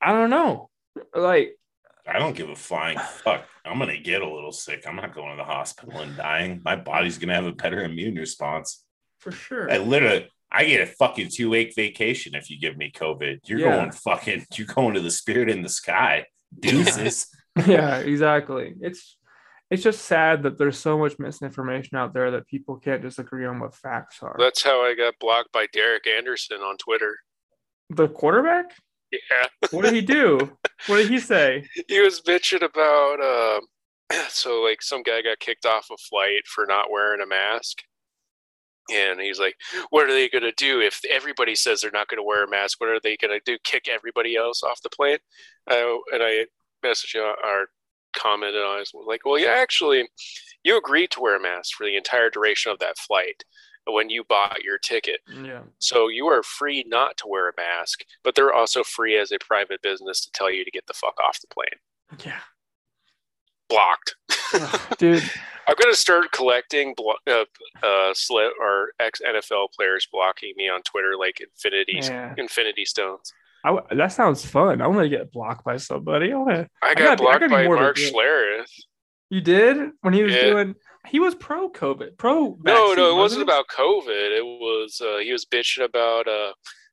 [0.00, 0.70] I don't know,
[1.14, 1.56] like
[2.06, 3.44] I don't give a flying fuck.
[3.64, 4.84] I'm gonna get a little sick.
[4.86, 6.60] I'm not going to the hospital and dying.
[6.64, 8.84] My body's gonna have a better immune response.
[9.24, 9.72] for sure.
[9.72, 13.40] I literally, I get a fucking two week vacation if you give me COVID.
[13.48, 13.76] You're Yeah.
[13.76, 16.26] going fucking, you're going to the spirit in the sky.
[16.58, 17.26] Deuces.
[17.66, 18.74] yeah, exactly.
[18.80, 19.16] It's
[19.70, 23.46] it's just sad that there's so much misinformation out there that people can't just agree
[23.46, 24.36] on what facts are.
[24.38, 27.16] That's how I got blocked by Derek Anderson on Twitter.
[27.90, 28.66] the quarterback?
[29.10, 29.46] Yeah.
[29.70, 30.38] What did he do?
[30.86, 31.66] what did he say?
[31.88, 36.66] He was bitching about, um, so like some guy got kicked off a flight for
[36.66, 37.78] not wearing a mask.
[38.92, 39.56] And he's like,
[39.90, 42.50] what are they going to do if everybody says they're not going to wear a
[42.50, 42.80] mask?
[42.80, 43.58] What are they going to do?
[43.64, 45.18] Kick everybody else off the plane?
[45.68, 46.46] I, and I
[46.82, 47.68] message or
[48.16, 50.08] commented on it was like, well, yeah, actually,
[50.62, 53.44] you agreed to wear a mask for the entire duration of that flight
[53.86, 55.20] when you bought your ticket.
[55.28, 55.62] Yeah.
[55.78, 59.38] So you are free not to wear a mask, but they're also free as a
[59.38, 62.24] private business to tell you to get the fuck off the plane.
[62.24, 62.40] Yeah.
[63.68, 64.16] Blocked.
[64.98, 65.22] Dude.
[65.68, 67.44] I'm gonna start collecting blo- uh,
[67.82, 72.34] uh, slip or ex NFL players blocking me on Twitter like Infinity Yeah.
[72.36, 73.32] Infinity Stones.
[73.64, 74.82] I w that sounds fun.
[74.82, 76.32] I want to get blocked by somebody.
[76.32, 77.96] I wanna, I I got gotta be- I blocked by more of a Mark.
[77.96, 78.70] Schlereth.
[79.30, 80.42] you did when he was Yeah.
[80.50, 80.74] doing.
[81.06, 82.56] He was pro COVID, pro.
[82.62, 83.42] No, no, it wasn't he?
[83.42, 84.36] about COVID.
[84.38, 86.52] It was uh, he was bitching about uh,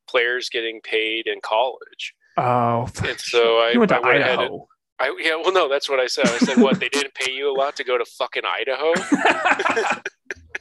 [0.09, 2.13] players getting paid in college.
[2.37, 4.67] Oh, And so I, went to I went ahead and- Idaho.
[5.01, 6.27] I, yeah, well, no, that's what I said.
[6.27, 6.79] I said, what?
[6.79, 8.93] They didn't pay you a lot to go to fucking Idaho?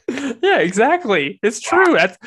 [0.41, 1.39] yeah, exactly.
[1.43, 1.93] It's true.
[1.93, 2.17] That's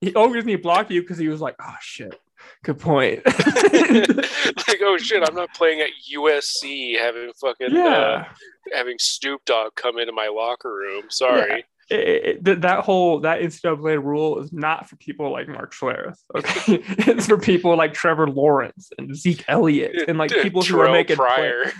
[0.00, 2.20] he always me block you because he was like, "Oh shit,
[2.64, 8.24] good point." like, oh shit, I'm not playing at USC having fucking uh, yeah,
[8.72, 11.04] having Snoop Dogg come into my locker room.
[11.10, 11.64] Sorry.
[11.92, 16.18] It- it- that whole that NCAA rule is not for people like Mark Schlereth.
[16.36, 20.86] Okay, it's for people like Trevor Lawrence and Zeke Elliott and like people who are
[20.92, 21.26] making play-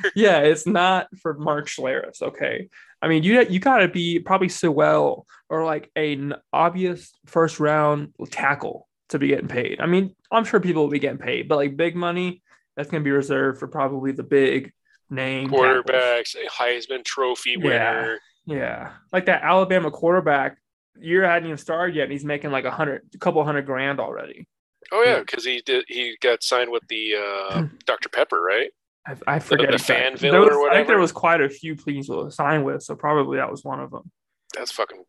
[0.15, 2.21] yeah, it's not for Mark Schlereth.
[2.23, 2.69] Okay,
[3.01, 7.59] I mean you you got to be probably Sewell or like a n- obvious first
[7.61, 9.81] round tackle to be getting paid.
[9.81, 12.43] I mean I'm sure people will be getting paid, but like big money
[12.77, 14.73] that's gonna be reserved for probably the big
[15.11, 15.61] name tackles.
[15.85, 18.13] quarterbacks, a Heisman Trophy winner.
[18.13, 20.57] Yeah, like that Alabama quarterback.
[21.01, 23.99] Year hadn't even started yet, and he's making like a hundred, a couple hundred grand
[23.99, 24.47] already.
[24.93, 25.20] Oh yeah, Yeah.
[25.20, 25.84] because he did.
[25.88, 28.70] He got signed with the uh, Dr Pepper, right?
[29.07, 30.28] I, I forget the exactly.
[30.28, 32.82] Fanville There was- or I think there was quite a few pleas to sign with,
[32.82, 34.11] so probably that was one of them.
[34.55, 35.03] That's fucking.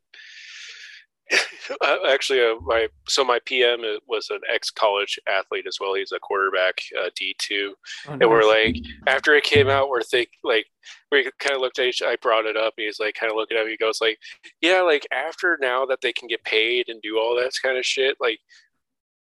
[1.79, 5.93] Uh, Actually, uh, my so my PM was an ex-college athlete as well.
[5.95, 7.73] He's a quarterback, uh, D two,
[8.07, 8.75] Oh, and we're like,
[9.07, 10.65] after it came out, we're think like
[11.09, 12.01] we kind of looked at each.
[12.01, 12.73] I brought it up.
[12.77, 13.71] And he's like, kind of looking at me.
[13.71, 14.19] He goes like,
[14.59, 17.86] yeah, like after now that they can get paid and do all that kind of
[17.86, 18.39] shit, like.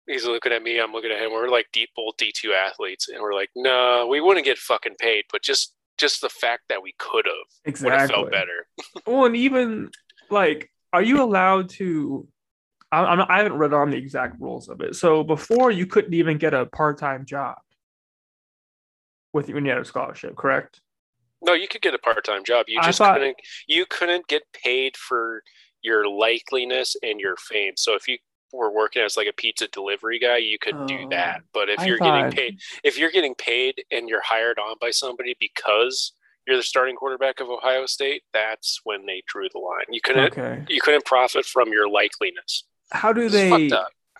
[0.06, 0.78] He's looking at me.
[0.80, 1.32] I'm looking at him.
[1.32, 4.94] We're like deep both D two athletes, and we're like, no, we wouldn't get fucking
[4.98, 7.34] paid, but just just the fact that we could have
[7.82, 8.14] would have exactly.
[8.14, 8.66] felt better.
[9.06, 9.90] Well, and even
[10.30, 12.26] like, are you allowed to?
[12.90, 14.96] I, not, I haven't read on the exact rules of it.
[14.96, 17.56] So before, you couldn't even get a part-time job
[19.34, 20.80] with when you had a scholarship, correct?
[21.42, 22.64] No, you could get a part-time job.
[22.68, 23.36] You just thought- couldn't.
[23.66, 25.42] You couldn't get paid for
[25.82, 27.74] your likeliness and your fame.
[27.76, 28.18] So if you
[28.52, 31.42] were working as like a pizza delivery guy, you could do Oh, that.
[31.52, 34.76] But if I you're thought- getting paid, if you're getting paid and you're hired on
[34.80, 36.14] by somebody because
[36.48, 39.84] you're the starting quarterback of Ohio State, that's when they drew the line.
[39.90, 40.32] You couldn't.
[40.32, 40.64] Okay.
[40.68, 42.62] You couldn't profit from your likeliness.
[42.90, 43.70] How do It's they?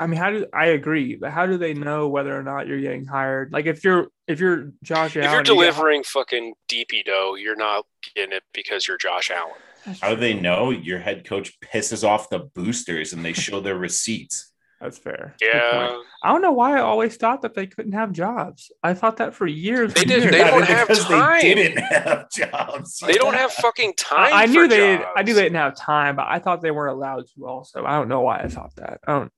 [0.01, 1.16] I mean, how do I agree?
[1.16, 3.53] But how do they know whether or not you're getting hired?
[3.53, 7.03] Like, if you're if you're Josh Allen If Allen, you're you get delivering fucking deepy
[7.03, 9.55] dough, you're not getting it because you're Josh Allen.
[10.01, 13.79] How do they know your head coach pisses off the boosters and they show their
[13.79, 14.47] receipts?
[14.81, 15.35] That's fair.
[15.41, 15.97] Yeah.
[16.22, 18.70] I don't know why I always thought that they couldn't have jobs.
[18.83, 19.93] I thought that for years.
[19.95, 20.31] They did- years.
[20.33, 21.41] they don't have time.
[21.43, 22.99] They didn't have jobs.
[23.05, 24.18] They don't have fucking time.
[24.33, 24.97] I, I knew for they.
[24.99, 25.07] jobs.
[25.16, 27.47] I knew they didn't have time, but I thought they weren't allowed to.
[27.47, 29.01] Also, I don't know why I thought that.
[29.07, 29.33] I don't.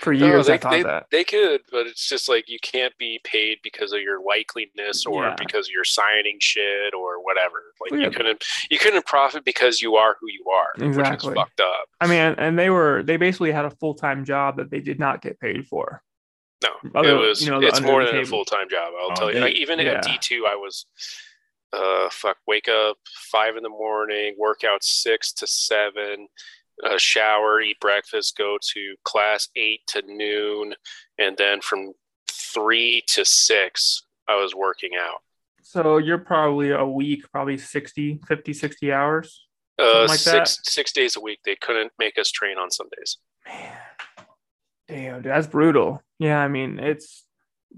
[0.00, 1.06] For No, years, they, I thought they, that.
[1.10, 5.24] they could, but it's just like you can't be paid because of your likeliness or
[5.24, 5.36] Yeah.
[5.38, 7.56] because you're signing shit or whatever.
[7.80, 8.06] Like yeah.
[8.06, 11.30] you couldn't you couldn't profit because you are who you are, which Exactly.
[11.30, 11.88] is fucked up.
[12.00, 13.02] I mean, and they were.
[13.02, 16.02] They basically had a full time job that they did not get paid for.
[16.62, 18.92] No, Other- it was you know, it's more than a full time job.
[18.98, 19.40] I'll Oh, tell you.
[19.40, 19.92] Like, even yeah.
[19.92, 20.86] at D two, I was
[21.72, 22.96] uh fuck wake up
[23.30, 26.28] five in the morning, work out six to seven.
[26.84, 30.74] Uh, shower, eat breakfast, go to class eight to noon,
[31.18, 31.92] and then from
[32.30, 35.20] three to six, I was working out.
[35.62, 39.46] So you're probably a week, probably 60, 50, 60 hours.
[39.78, 41.40] Uh, like six six days a week.
[41.44, 43.18] They couldn't make us train on Sundays.
[43.46, 43.76] Man,
[44.88, 46.02] damn, dude, that's brutal.
[46.18, 47.25] Yeah, I mean, it's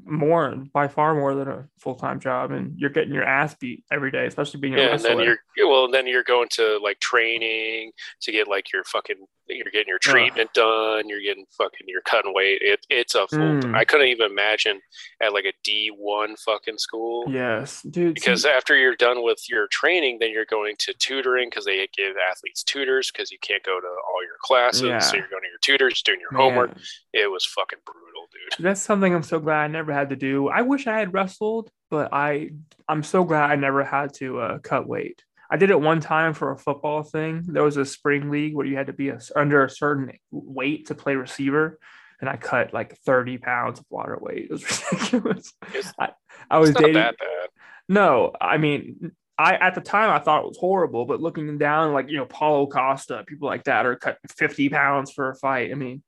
[0.05, 3.85] more by far more than a full time job, and you're getting your ass beat
[3.91, 6.79] every day, especially being a Yeah, and then you're yeah, well, then you're going to
[6.83, 7.93] like training
[8.23, 9.27] to get like your fucking.
[9.49, 11.09] You're getting your treatment done.
[11.09, 11.87] You're getting fucking.
[11.87, 12.61] You're cutting weight.
[12.61, 13.39] It, it's a full.
[13.39, 13.75] Mm.
[13.75, 14.81] I couldn't even imagine
[15.23, 17.25] at like a D one fucking school.
[17.29, 18.15] yes, dude.
[18.15, 21.89] Because see- after you're done with your training, then you're going to tutoring because they
[21.97, 24.83] give athletes tutors because you can't go to all your classes.
[24.83, 24.99] Yeah.
[24.99, 26.77] So you're going to your tutors, doing your man, homework.
[27.13, 28.65] It was fucking brutal, dude.
[28.65, 30.49] That's something I'm so glad I never had to do.
[30.49, 32.51] I wish I had wrestled, but I
[32.89, 35.23] I'm so glad I never had to uh, cut weight.
[35.51, 37.43] I did it one time for a football thing.
[37.47, 40.87] There was a spring league where you had to be a, under a certain weight
[40.89, 41.79] to play receiver,
[42.21, 44.45] and I cut like 30 pounds of water weight.
[44.45, 45.53] It was ridiculous.
[45.75, 46.11] It's- I,
[46.51, 46.95] I was dating.
[46.95, 47.49] that bad.
[47.89, 51.93] No, I mean, I at the time I thought it was horrible, but looking down,
[51.95, 55.71] like you know, Paulo Costa, people like that are cutting 50 pounds for a fight.
[55.71, 56.03] I mean,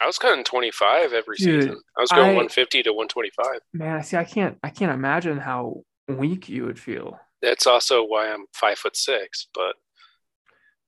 [0.00, 1.80] I was cutting 25 every Dude, season.
[1.96, 3.60] I was going I- 150 to 125.
[3.74, 7.18] man, see, I can't, I can't imagine how weak you would feel.
[7.42, 9.48] That's also why I'm five foot six.
[9.54, 9.74] But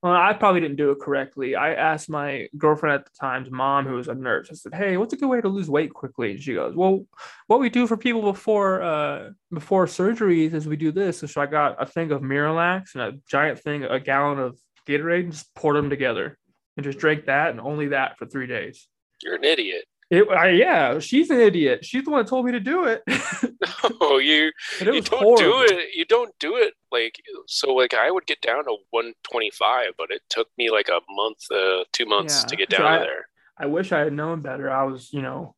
[0.01, 1.55] Well, I probably didn't do it correctly.
[1.55, 4.49] I asked my girlfriend at the time's mom, who was a nurse.
[4.49, 7.05] I said, "Hey, what's a good way to lose weight quickly?" And she goes, "Well,
[7.47, 11.45] what we do for people before uh before surgeries is we do this." So I
[11.45, 15.53] got a thing of Miralax and a giant thing, a gallon of Gatorade, and just
[15.53, 16.37] poured them together
[16.77, 18.87] and just drank that and only that for three days.
[19.21, 19.83] you're an idiot.
[20.11, 21.85] It, I, yeah, she's an idiot.
[21.85, 23.03] She's the one that told me to do it.
[24.01, 24.51] Oh, you
[24.81, 25.35] you don't horrible.
[25.37, 25.89] do it.
[25.93, 27.15] You don't do it like
[27.47, 27.73] so.
[27.73, 31.83] Like I would get down to 125, but it took me like a month, uh,
[31.93, 33.27] two months Yeah, to get so down I- there.
[33.57, 34.69] I wish I had known better.
[34.71, 35.55] I was, you know,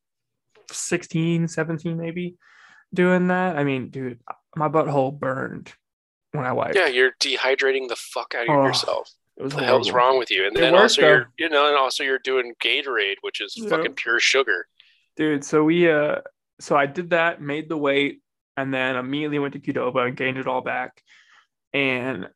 [0.70, 2.36] 16, 17 maybe
[2.92, 3.56] doing that.
[3.56, 4.20] I mean, dude,
[4.56, 5.72] my butthole burned
[6.32, 6.76] when I wiped.
[6.76, 9.10] Yeah, you're dehydrating the fuck out of Oh, yourself.
[9.42, 10.46] It was What the hell's wrong with you?
[10.46, 11.08] And It then worked, also though.
[11.08, 14.66] you're you know, and also you're doing Gatorade, which is fucking pure sugar.
[15.16, 16.16] Dude, so we uh
[16.60, 18.20] so I did that, made the weight,
[18.56, 21.02] and then immediately went to Qdoba and gained it all back.
[21.74, 22.28] And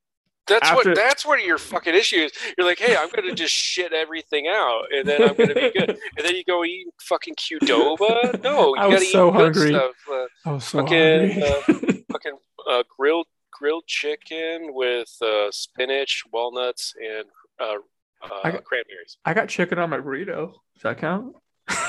[0.48, 2.32] That's After- what that's what your fucking issue is.
[2.57, 5.90] You're like, hey, I'm gonna just shit everything out, and then I'm gonna be good.
[6.16, 8.42] And then you go eat fucking Qdoba.
[8.42, 9.68] No, you I was gotta so eat good hungry.
[9.70, 9.94] stuff.
[10.11, 12.04] Uh, I was so Fucking, hungry.
[12.12, 12.38] fucking
[12.70, 13.26] uh, grilled
[13.59, 17.24] grilled chicken with uh, spinach, walnuts, and
[17.61, 17.76] uh,
[18.22, 19.16] uh, I got- cranberries.
[19.24, 20.52] I got chicken on my burrito.
[20.74, 21.34] Does that count?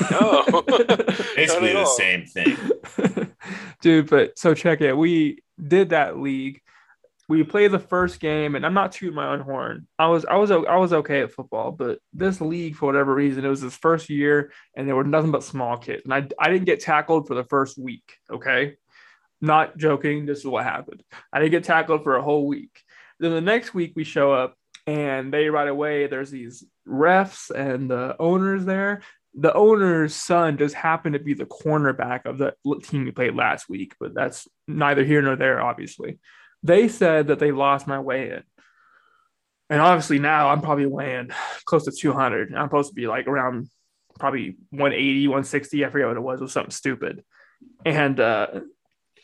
[0.09, 0.43] No.
[1.35, 2.57] Basically the same thing.
[3.81, 4.93] Dude, but so check it.
[4.93, 6.61] We did that league.
[7.29, 9.85] We played the first game, and I'm not tooting my own horn.
[9.99, 13.13] I was I was o- I was okay at football, but this league for whatever
[13.13, 16.25] reason, it was his first year, and there were nothing but small kids, and I
[16.39, 18.17] I didn't get tackled for the first week.
[18.31, 18.77] Okay,
[19.41, 20.25] not joking.
[20.25, 21.03] This is what happened.
[21.31, 22.81] I didn't get tackled for a whole week.
[23.19, 27.89] Then the next week we show up, and they right away there's these refs and
[27.89, 29.01] the owners there.
[29.33, 33.69] The owner's son just happened to be the cornerback of the team we played last
[33.69, 36.19] week, but that's neither here nor there, obviously.
[36.63, 38.43] They said that they lost my weigh in.
[39.69, 41.31] And obviously now I'm probably weighing
[41.65, 42.53] close to 200.
[42.55, 43.69] I'm supposed to be like around
[44.17, 45.85] probably 180, 160.
[45.85, 46.39] I forget what it was.
[46.39, 47.23] It was something stupid.
[47.85, 48.47] And uh,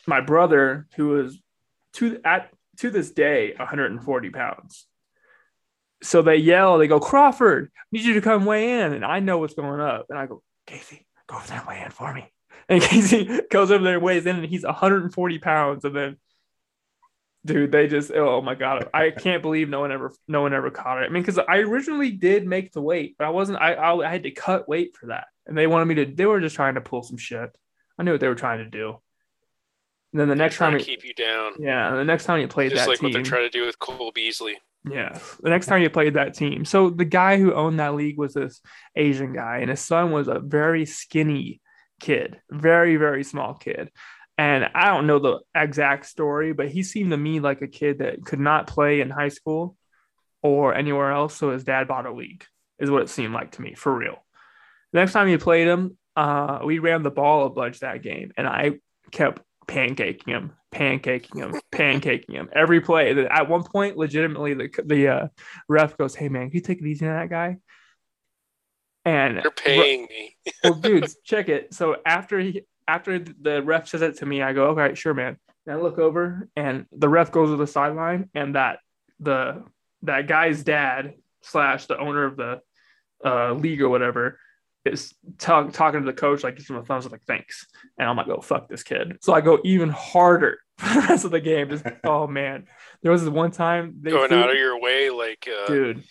[0.06, 1.38] my brother, who was
[1.94, 4.86] to at to this day 140 pounds.
[6.02, 8.92] So they yell, they go, Crawford, I need you to come weigh in.
[8.92, 10.06] And I know what's going up.
[10.10, 12.30] And I go, Casey, go over there and weigh in for me.
[12.66, 15.84] And Casey goes over there and weighs in, and he's 140 pounds.
[15.84, 16.16] And then,
[17.44, 18.88] dude, they just, oh my God.
[18.94, 21.06] I can't believe no one ever, no one ever caught it.
[21.06, 24.10] I mean, because I originally did make the weight, but I wasn't, I, I, I
[24.10, 25.26] had to cut weight for that.
[25.46, 27.54] And they wanted me to, they were just trying to pull some shit.
[27.98, 28.96] I knew what they were trying to do.
[30.14, 32.70] And then the next time, to keep you down, yeah, the next time you played
[32.70, 34.58] just that like team, what they're trying to do with Cole Beasley.
[34.88, 36.64] yeah, the next time you played that team.
[36.64, 38.60] So the guy who owned that league was this
[38.94, 41.60] Asian guy, and his son was a very skinny
[41.98, 43.90] kid, very very small kid.
[44.38, 47.98] And I don't know the exact story, but he seemed to me like a kid
[47.98, 49.76] that could not play in high school
[50.42, 51.34] or anywhere else.
[51.34, 52.44] So his dad bought a league,
[52.78, 54.24] is what it seemed like to me, for real.
[54.92, 58.32] The next time you played him, uh, we ran the ball a bunch that game,
[58.36, 58.74] and I
[59.10, 63.26] kept pancaking him, pancaking him, pancaking him every play.
[63.26, 65.28] At one point, legitimately, the the uh,
[65.68, 67.58] ref goes, "Hey man, can you take it easy on that guy?"
[69.04, 70.36] And You're paying me.
[70.62, 71.74] well, dude, check it.
[71.74, 75.36] So after he after the ref says it to me, I go, "Okay, sure, man."
[75.66, 78.78] And I look over, and the ref goes to the sideline, and that
[79.20, 79.64] the
[80.02, 82.60] that guy's dad slash the owner of the
[83.24, 84.38] uh, league or whatever
[84.84, 87.66] is talk, talking to the coach, like gives him a thumbs up, like thanks.
[87.98, 89.18] And I'm like, oh fuck this kid.
[89.22, 91.70] So I go even harder for the rest of the game.
[91.70, 92.66] Just oh man,
[93.02, 96.04] there was this one time they Going threw- out of your way, like uh, dude,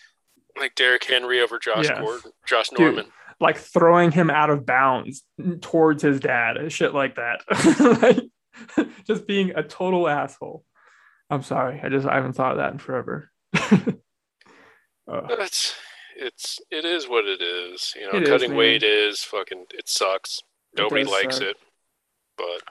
[0.58, 2.00] like Derrick Henry over Josh Yeah.
[2.00, 2.80] Gordon, Josh Dude.
[2.80, 3.06] Norman.
[3.40, 5.22] like throwing him out of bounds
[5.60, 7.42] towards his dad shit like that.
[8.76, 10.64] like, just being a total asshole.
[11.30, 11.80] I'm sorry.
[11.82, 13.30] I just I haven't thought of that in forever.
[15.06, 15.74] Uh, It's
[16.16, 17.92] it's it is what it is.
[17.96, 18.58] You know, It is, cutting man.
[18.58, 19.66] weight is fucking.
[19.74, 20.40] It sucks.
[20.76, 21.48] Nobody likes suck.
[21.48, 21.56] it,
[22.36, 22.62] but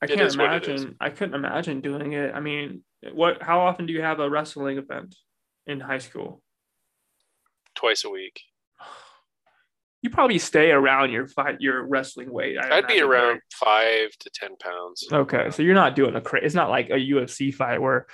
[0.00, 0.82] I can't is what it is.
[0.82, 0.96] imagine.
[1.00, 2.34] I couldn't imagine doing it.
[2.34, 2.82] I mean,
[3.12, 3.42] what?
[3.42, 5.14] How often do you have a wrestling event
[5.66, 6.42] in high school?
[7.74, 8.38] twice a week.
[10.02, 12.58] You probably stay around your fight, your wrestling weight.
[12.58, 13.40] I I'd be around right?
[13.54, 15.06] five to ten pounds.
[15.10, 18.06] Okay, so you're not doing a cra It's not like a UFC fight where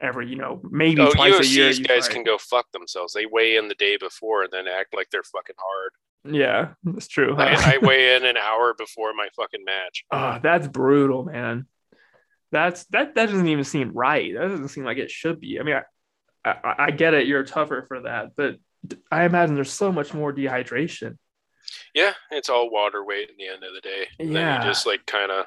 [0.00, 1.70] every you know maybe Oh, twice a year.
[1.70, 2.14] You guys fight.
[2.14, 3.12] can go fuck themselves.
[3.12, 5.92] They weigh in the day before and then act like they're fucking hard.
[6.34, 7.34] Yeah, that's true.
[7.36, 10.04] I, I weigh in an hour before my fucking match.
[10.10, 11.66] Oh, that's brutal, man.
[12.52, 14.34] That's that that doesn't even seem right.
[14.34, 15.58] That doesn't seem like it should be.
[15.60, 15.76] I mean,
[16.44, 17.26] I, I, I get it.
[17.26, 18.56] You're tougher for that, but
[19.10, 21.16] I imagine there's so much more dehydration.
[21.94, 24.06] Yeah, it's all water weight in the end of the day.
[24.18, 24.58] And then Yeah.
[24.64, 25.46] you just like kind of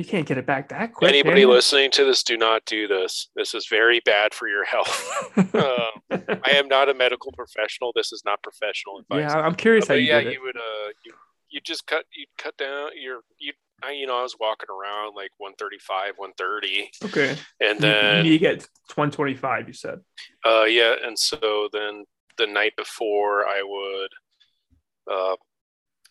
[0.00, 1.10] You can't get it back that quick.
[1.10, 1.50] anybody you?
[1.50, 3.28] listening to this, do not do this.
[3.36, 5.30] This is very bad for your health.
[5.54, 7.92] um, I am not a medical professional.
[7.94, 9.30] This is not professional advice.
[9.30, 10.32] yeah, I'm curious how you yeah, did it.
[10.32, 11.12] you would uh you
[11.50, 15.14] you just cut you cut down your you I you know I was walking around
[15.14, 17.36] like 135 130 Okay.
[17.60, 18.60] and You- you, then need to get
[18.94, 19.66] 125.
[19.68, 20.00] You said.
[20.46, 22.04] uh yeah and so then
[22.38, 25.36] the night before I would uh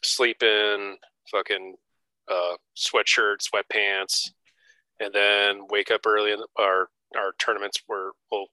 [0.04, 0.98] sleep in
[1.32, 1.76] fucking
[2.30, 4.30] uh sweatshirt sweatpants
[5.00, 8.48] and then wake up early in the, our our tournaments were well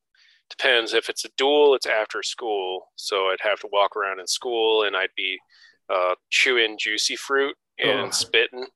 [0.48, 4.26] depends if it's a duel it's after school so I'd have to walk around in
[4.26, 5.38] school and I'd be
[5.92, 8.66] uh chewing juicy fruit and spitting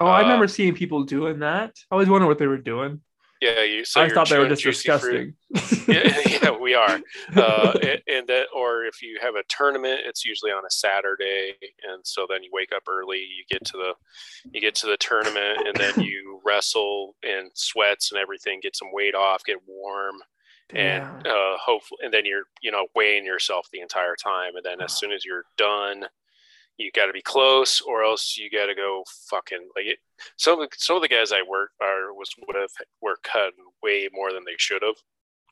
[0.00, 1.72] Oh, I remember seeing people doing that.
[1.90, 3.00] I always wondered what they were doing.
[3.44, 5.34] Yeah you so I thought they were just disgusting.
[5.88, 7.00] yeah, yeah, we are.
[7.36, 11.54] Uh, and, and that, or if you have a tournament, it's usually on a Saturday,
[11.88, 13.18] and so then you wake up early.
[13.18, 13.92] You get to the,
[14.52, 18.60] you get to the tournament, and then you wrestle in sweats and everything.
[18.62, 20.16] Get some weight off, get warm,
[20.68, 21.16] Damn.
[21.16, 24.54] and uh, hopefully, and then you're, you know, weighing yourself the entire time.
[24.54, 26.04] And then as soon as you're done,
[26.76, 29.98] you got to be close, or else you got to go fucking like it.
[30.36, 33.52] Some of the, some of the guys I work or was with were cut
[33.82, 34.96] way more than they should have.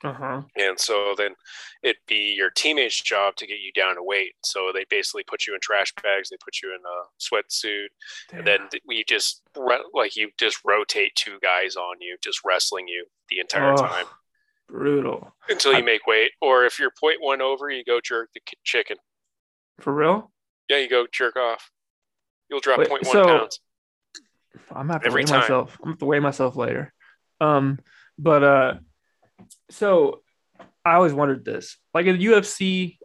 [0.04, 0.42] Uh-huh.
[0.56, 1.32] And so then
[1.84, 4.32] it'd be your teammate's job to get you down to weight.
[4.44, 7.86] So they basically put you in trash bags, they put you in a sweatsuit,
[8.32, 9.42] and then th- we just
[9.94, 14.06] like you just rotate two guys on you, just wrestling you the entire Oh, time
[14.68, 15.32] brutal.
[15.48, 16.32] until you I- make weight.
[16.40, 18.96] Or if you're point one over, you go jerk the chicken.
[19.78, 20.32] For real?
[20.72, 21.70] Yeah, you go jerk off.
[22.48, 23.60] You'll drop Wait, point one so- pounds.
[24.70, 25.40] I'm gonna have to Every weigh time.
[25.40, 25.74] myself.
[25.80, 26.92] I'm gonna have to weigh myself later.
[27.42, 27.78] Um,
[28.18, 28.74] but uh,
[29.70, 30.22] so
[30.84, 31.76] I always wondered this.
[31.92, 32.98] Like in the UFC,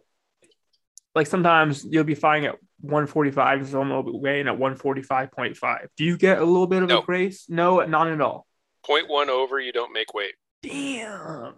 [1.14, 5.88] like sometimes you'll be fighting at 145, and someone will be weighing at 145.5.
[5.96, 7.00] Do you get a little bit of No.
[7.00, 7.46] a grace?
[7.50, 8.46] No, not at all.
[8.86, 10.34] Point one over, you don't make weight.
[10.62, 11.54] Damn.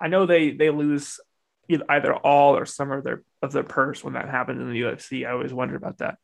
[0.00, 1.18] I know they they lose
[1.68, 4.80] either, either all or some of their of their purse when that happens in the
[4.80, 5.26] UFC.
[5.26, 6.18] I always wondered about that.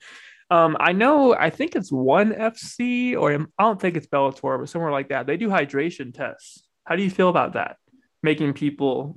[0.50, 4.68] Um, I know I think it's one FC or I don't think it's Bellator, but
[4.68, 5.26] somewhere like that.
[5.26, 6.66] They do hydration tests.
[6.84, 7.76] How do you feel about that?
[8.22, 9.16] Making people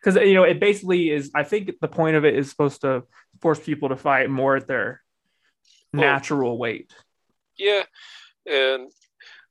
[0.00, 1.30] because you know it basically is.
[1.34, 3.02] I think the point of it is supposed to
[3.40, 5.02] force people to fight more at their
[5.92, 6.92] Well, natural weight.
[7.58, 7.82] Yeah,
[8.46, 8.90] and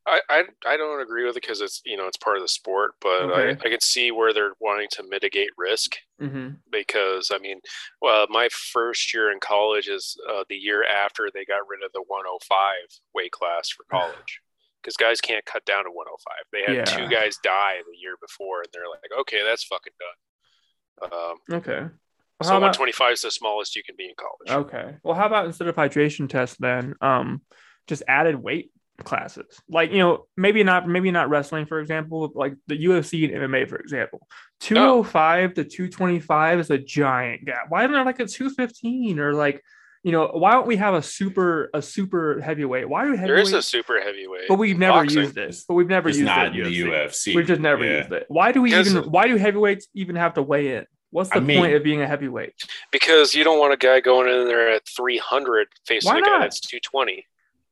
[0.08, 2.47] I I, I don't agree with it because it's you know it's part of the
[2.47, 3.51] sport, but Okay.
[3.51, 7.60] I, I can see where they're wanting to mitigate risk hmm because I mean,
[8.01, 11.91] well, my first year in college is uh, the year after they got rid of
[11.93, 12.74] the 105
[13.14, 14.41] weight class for college.
[14.82, 16.36] Because guys can't cut down to 105.
[16.51, 16.84] They had Yeah.
[16.86, 21.80] two guys die the year before, and they're like, "Okay, that's fucking done." Um, Okay.
[21.82, 24.66] Well, so how about- 125 is the smallest you can be in college.
[24.68, 24.97] Okay.
[25.03, 27.41] Well, how about instead of hydration test then um,
[27.88, 28.72] just added weight
[29.04, 29.62] classes?
[29.70, 33.68] Like you know, maybe not, maybe not wrestling, for example, like the UFC and MMA,
[33.70, 34.20] for example.
[34.24, 34.28] Oh.
[34.60, 37.66] Two hundred five to two twenty five is a giant gap.
[37.70, 39.62] Why isn't there like a two fifteen or like,
[40.04, 42.88] you know, why don't we have a super a super heavyweight?
[42.88, 43.64] Why do There is a heavyweight?
[43.64, 44.48] super heavyweight.
[44.48, 45.22] But we've never boxing.
[45.24, 45.66] used this.
[45.68, 46.56] But we've never It's used not it.
[46.56, 47.36] in the UFC.
[47.36, 47.98] We've just never Yeah.
[48.00, 48.26] used it.
[48.30, 49.10] Why do we Because- even?
[49.12, 50.86] Why do heavyweights even have to weigh in?
[51.12, 52.54] What's the I mean- point of being a heavyweight?
[52.91, 56.28] because you don't want a guy going in there at 300 facing Why a guy
[56.30, 56.39] not?
[56.41, 57.26] that's 220.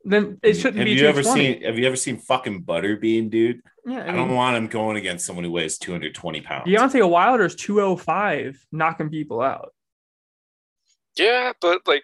[0.06, 3.62] Then it shouldn't have be you ever seen have you ever seen fucking Butterbean, dude?
[3.86, 6.68] Yeah, I, don't want him going against someone who weighs 220 pounds.
[6.68, 9.74] Deontay Wilder's 205 knocking people out.
[11.16, 12.04] Yeah, but like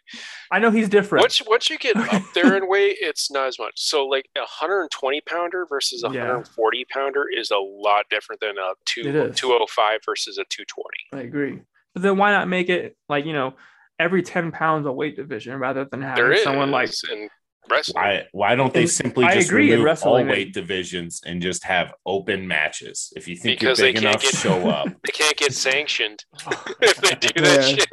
[0.51, 1.23] I know he's different.
[1.23, 3.73] once once you get up there in weight, it's not as much.
[3.75, 6.21] So like a 120 pounder versus a Yeah.
[6.21, 11.23] 140 pounder is a lot different than a It two 205 versus a 220.
[11.23, 11.59] I agree.
[11.93, 13.55] But then why not make it like, you know,
[13.97, 17.29] every 10 pounds a weight division rather than having There is someone like in
[17.69, 17.95] wrestling.
[18.03, 21.41] Why why don't they And simply I just agree in remove all weight divisions and
[21.41, 23.13] just have open matches?
[23.15, 24.87] If you think Because you're they big enough, get- show up.
[25.05, 26.23] They can't get sanctioned
[26.81, 27.89] if they do that Man, shit.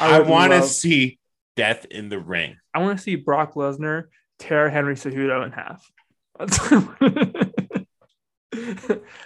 [0.00, 1.18] I, would want to see
[1.56, 2.56] death in the ring.
[2.74, 4.04] I want to see Brock Lesnar
[4.38, 5.84] tear Henry Cejudo in half.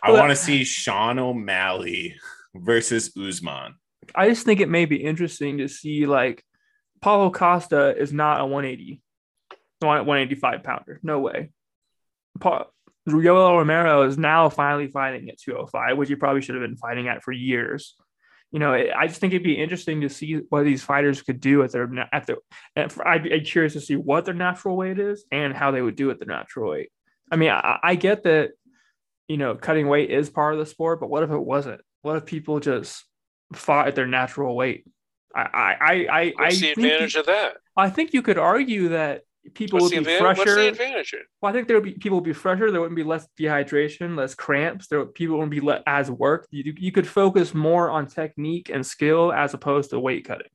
[0.03, 2.17] I want to see Sean O'Malley
[2.55, 3.75] versus Usman.
[4.15, 6.45] I just think it may be interesting to see like
[7.01, 9.01] Paulo Costa is not a 180,
[9.83, 11.01] no, 185 pounder.
[11.03, 11.51] No way.
[12.41, 12.67] Pa-
[13.09, 17.09] Yoel Romero is now finally fighting at 205, which he probably should have been fighting
[17.09, 17.97] at for years.
[18.53, 21.41] You know, it, I just think it'd be interesting to see what these fighters could
[21.41, 22.37] do at their at their.
[22.77, 25.83] and for- I'd be curious to see what their natural weight is and how they
[25.83, 26.91] would do at the natural weight.
[27.31, 28.51] I mean, I, I get that,
[29.27, 31.81] you know, cutting weight is part of the sport, but what if it wasn't?
[32.03, 33.05] What if people just
[33.55, 34.87] fought at their natural weight?
[35.35, 37.55] I, I, I, I, What's I the advantage you, of that?
[37.75, 39.23] I think you could argue that
[39.55, 40.69] people What's would be advan- what's the fresher.
[40.69, 41.15] advantage?
[41.41, 42.71] Well, I think there would be people would be fresher.
[42.71, 44.87] There wouldn't be less dehydration, less cramps.
[44.89, 46.49] There people wouldn't be le- as worked.
[46.51, 50.49] You, you could focus more on technique and skill as opposed to weight cutting.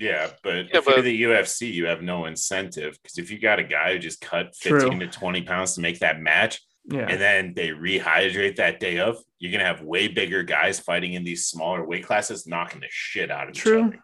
[0.00, 3.58] Yeah, but Yeah, if you're the UFC, you have no incentive because if you got
[3.58, 4.80] a guy who just cut True.
[4.80, 8.98] 15 to 20 pounds to make that match Yeah, and then they rehydrate that day
[8.98, 12.88] of, you're gonna have way bigger guys fighting in these smaller weight classes, knocking the
[12.90, 13.70] shit out of each other.
[13.76, 13.84] True.
[13.86, 13.98] other.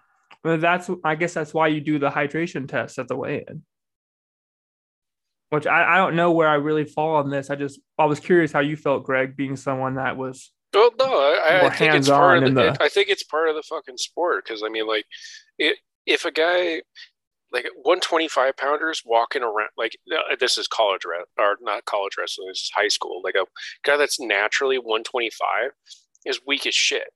[0.44, 3.62] But that's I guess that's why you do the hydration test at the weigh-in.
[5.52, 7.50] Which I, I don't know where I really fall on this.
[7.50, 11.04] I just I was curious how you felt, Greg, being someone that was Well, no,
[11.04, 13.98] I, I think it's part of the, the- I think it's part of the fucking
[13.98, 15.04] sport because I mean, like,
[15.58, 15.76] it,
[16.06, 16.80] if a guy
[17.52, 22.60] like 125 pounders walking around like uh, this is college or not college wrestling, this
[22.62, 23.20] is high school.
[23.22, 23.44] Like a
[23.84, 25.70] guy that's naturally 125
[26.24, 27.12] is weak as shit.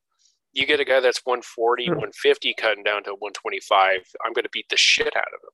[0.53, 4.01] You get a guy that's 140, 150 cutting down to 125.
[4.27, 5.51] I'm going to beat the shit out of him.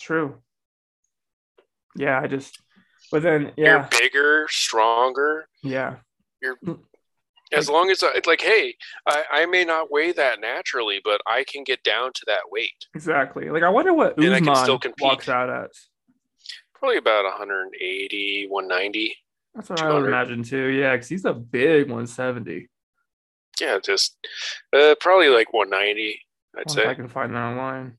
[0.00, 0.34] true.
[1.96, 2.60] Yeah, I just
[3.10, 5.48] but then You're bigger, stronger.
[5.62, 5.96] yeah.
[6.42, 6.56] You're
[7.52, 8.74] As long as I, like, hey,
[9.06, 12.86] I, I may not weigh that naturally, but I can get down to that weight.
[12.94, 13.48] Exactly.
[13.50, 15.02] Like I wonder what And I can still compete.
[15.04, 15.86] walks out as.
[16.74, 19.16] Probably about 180, 190.
[19.54, 20.66] That's what I would imagine too.
[20.66, 22.68] Yeah, because he's a big 170.
[23.60, 24.16] Yeah, just
[24.76, 26.20] uh, probably like 190,
[26.58, 27.96] I'd Wonder if I can find that online.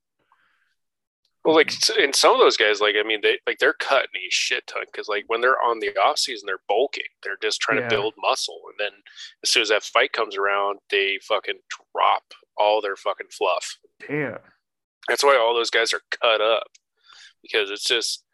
[1.47, 4.29] Well, like, and some of those guys, like, I mean, they like they're cutting a
[4.29, 7.05] shit ton because, like, when they're on the off season, they're bulking.
[7.23, 7.87] They're just trying Yeah.
[7.87, 9.01] to build muscle, and then
[9.43, 11.59] as soon as that fight comes around, they fucking
[11.93, 13.77] drop all their fucking fluff.
[14.05, 14.39] Damn.
[15.07, 16.67] That's why all those guys are cut up
[17.41, 18.25] because it's just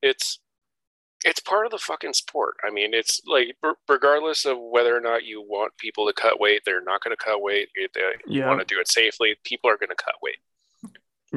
[0.00, 0.38] it's
[1.26, 2.56] it's part of the fucking sport.
[2.64, 3.54] I mean, it's like
[3.86, 7.22] regardless of whether or not you want people to cut weight, they're not going to
[7.22, 7.68] cut weight.
[7.74, 8.46] If they Yeah.
[8.48, 10.38] want to do it safely, people are going to cut weight.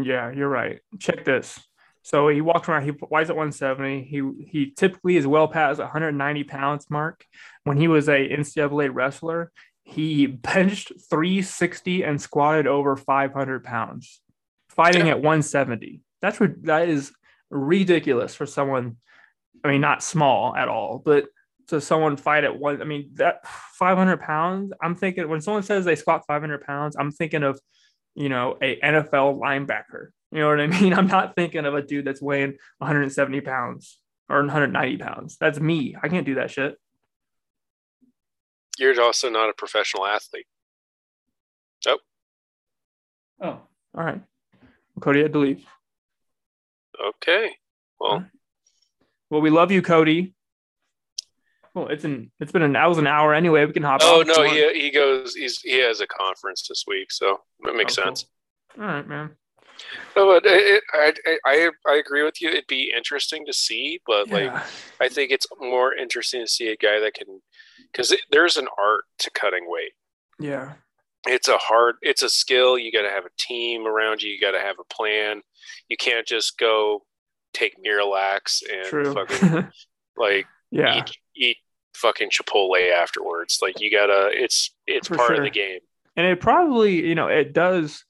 [0.01, 0.79] Yeah, you're right.
[0.99, 1.59] Check this.
[2.03, 2.83] So he walks around.
[2.83, 4.03] He weighs at 170.
[4.03, 7.25] He he typically is well past 190 pounds mark.
[7.63, 9.51] When he was a NCAA wrestler,
[9.83, 14.21] he benched 360 and squatted over 500 pounds,
[14.69, 16.01] fighting at 170.
[16.21, 17.11] That's what that is
[17.49, 18.97] ridiculous for someone.
[19.63, 21.25] I mean, not small at all, but
[21.69, 22.81] to someone fight at one.
[22.81, 24.73] I mean, that 500 pounds.
[24.81, 27.59] I'm thinking when someone says they squat 500 pounds, I'm thinking of
[28.15, 30.09] you know, a NFL linebacker.
[30.31, 30.93] You know what I mean?
[30.93, 33.99] I'm not thinking of a dude that's weighing 170 pounds
[34.29, 35.37] or 190 pounds.
[35.39, 35.95] That's me.
[36.01, 36.77] I can't do that shit.
[38.77, 40.47] You're also not a professional athlete.
[43.41, 44.21] Oh, all right.
[45.01, 45.65] Cody had to leave.
[47.03, 47.51] Okay.
[47.99, 48.25] Well,
[49.29, 50.34] Well, we love you, Cody.
[51.75, 53.65] Well, it's an it's been an that was an hour anyway.
[53.65, 53.99] We can hop.
[54.03, 55.35] oh no, he he goes.
[55.35, 58.15] He's he has a conference this week, so it makes Oh, cool.
[58.15, 58.25] sense.
[58.79, 59.31] All right, man.
[60.15, 61.13] No, but it, it, I,
[61.45, 62.47] I I agree with you.
[62.49, 64.53] It'd be interesting to see, but like
[65.01, 67.41] I think it's more interesting to see a guy that can,
[67.91, 69.91] because there's an art to cutting weight.
[70.39, 70.73] Yeah.
[71.27, 72.77] It's a hard, it's a skill.
[72.77, 74.31] You got to have a team around you.
[74.31, 75.41] You got to have a plan.
[75.89, 77.03] You can't just go
[77.53, 79.11] take Miralax and True.
[79.13, 79.67] fucking
[80.17, 80.99] like yeah.
[80.99, 81.57] eat eat
[81.95, 83.59] fucking Chipotle afterwards.
[83.61, 85.79] Like you gotta, it's it's For part of the game.
[86.15, 88.03] and it probably you know it does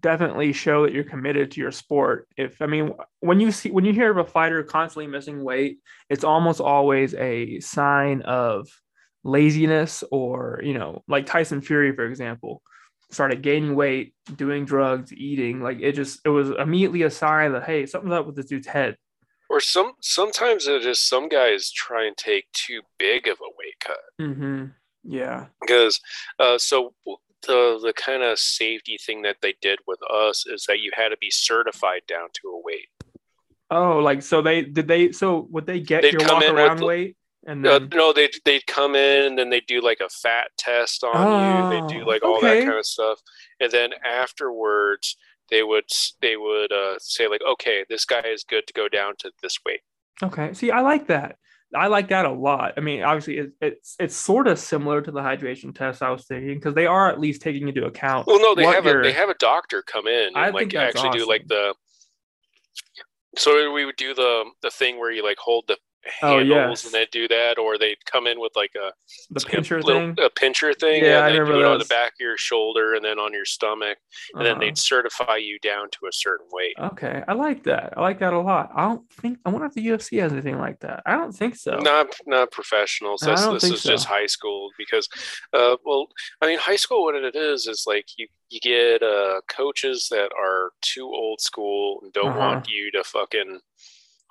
[0.00, 3.84] definitely show that you're committed to your sport if i mean when you see when
[3.86, 5.78] you hear of a fighter constantly missing weight
[6.10, 8.68] it's almost always a sign of
[9.24, 12.60] laziness or you know like tyson fury for example
[13.10, 17.64] started gaining weight doing drugs eating like it just it was immediately a sign that
[17.64, 18.96] hey something's up with this dude's head
[19.48, 23.78] Or some sometimes it is some guys try and take too big of a weight
[23.80, 23.98] cut.
[24.20, 24.66] mm-hmm.
[25.04, 26.00] yeah because
[26.38, 26.94] uh, so
[27.46, 31.10] the the kind of safety thing that they did with us is that you had
[31.10, 32.88] to be certified down to a weight.
[33.70, 36.80] oh like so they did they so would they get They'd your walk with around
[36.80, 37.16] weight
[37.46, 41.04] and Uh, no, they they'd come in and then they do like a fat test
[41.04, 41.70] on you.
[41.70, 43.20] They do Oh, like all that kind of stuff,
[43.60, 45.16] and then afterwards
[45.50, 45.84] they would
[46.20, 49.58] they would uh, say like, okay, this guy is good to go down to this
[49.64, 49.80] weight.
[50.22, 50.54] Okay.
[50.54, 51.36] See, I like that.
[51.74, 52.74] I like that a lot.
[52.76, 56.24] I mean, obviously, it, it's it's sort of similar to the hydration test I was
[56.24, 58.26] thinking because they are at least taking into account.
[58.26, 61.18] Well, no, they have a they have a doctor come in and I like actually
[61.18, 61.74] do like the.
[63.36, 65.76] So we would do the the thing where you like hold the
[66.22, 66.84] Oh, handles yes.
[66.84, 68.92] and they'd do that, or they'd come in with like a
[69.30, 70.24] The pincher little, thing.
[70.24, 71.04] a pincher thing.
[71.04, 73.18] Yeah, I and they'd remember do it on the back of your shoulder and then
[73.18, 73.98] on your stomach,
[74.34, 74.60] and then Uh-huh.
[74.60, 76.74] they'd certify you down to a certain weight.
[76.78, 77.94] Okay, I like that.
[77.96, 78.70] I like that a lot.
[78.74, 81.02] I don't think I wonder if the UFC has anything like that.
[81.06, 81.76] I don't think so.
[81.78, 83.22] Not not professionals.
[83.22, 85.08] I This, don't this think is just high school because,
[85.52, 86.08] uh, well,
[86.40, 87.04] I mean, high school.
[87.04, 91.98] What it is is like you you get uh, coaches that are too old school
[92.02, 92.38] and don't Uh-huh.
[92.38, 93.58] want you to fucking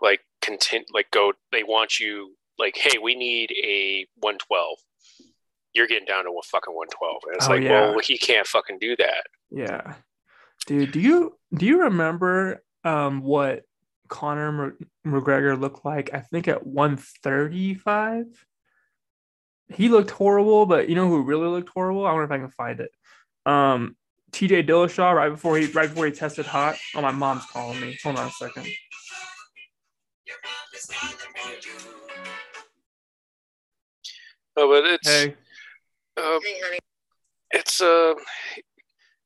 [0.01, 1.34] like content like go.
[1.52, 4.78] They want you like, hey, we need a one twelve.
[5.74, 7.89] You're getting down to a fucking one twelve, and it's Oh, like, yeah.
[7.91, 9.26] well, he can't fucking do that.
[9.52, 9.96] Yeah,
[10.68, 10.91] dude.
[10.91, 13.64] Do you do you remember um what
[14.08, 16.14] Conor McGregor looked like?
[16.14, 18.26] I think at one thirty five.
[19.74, 22.06] He looked horrible, but you know who really looked horrible?
[22.06, 22.91] I wonder if I can find it.
[23.48, 23.96] Um,
[24.32, 24.64] T.J.
[24.64, 26.76] Dillashaw right before he right before he tested hot.
[26.93, 27.98] Oh, my mom's calling me.
[28.04, 28.68] Hold on a second.
[34.57, 35.36] Oh, but it's Hey,
[36.17, 36.39] uh,
[37.51, 38.13] it's uh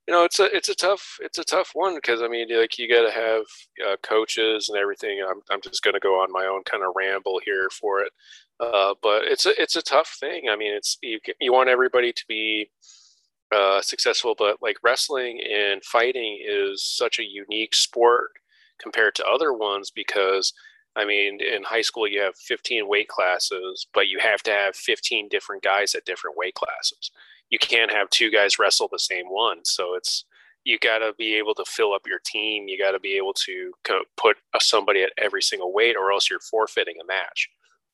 [0.07, 2.77] you know it's a it's a tough it's a tough one because I mean like
[2.79, 3.43] you got to have
[3.87, 5.21] uh, coaches and everything.
[5.27, 8.11] I'm I'm just going to go on my own kind of ramble here for it,
[8.59, 10.49] uh, but it's a it's a tough thing.
[10.49, 12.71] I mean it's you you want everybody to be
[13.55, 18.31] uh, successful, but like wrestling and fighting is such a unique sport
[18.79, 20.53] compared to other ones because
[20.99, 24.75] I mean, in high school, you have 15 weight classes, but you have to have
[24.75, 27.11] 15 different guys at different weight classes.
[27.49, 29.59] You can't have two guys wrestle the same one.
[29.63, 30.25] So it's,
[30.65, 32.67] you got to be able to fill up your team.
[32.67, 33.71] You got to be able to
[34.17, 37.49] put somebody at every single weight, or else you're forfeiting a match.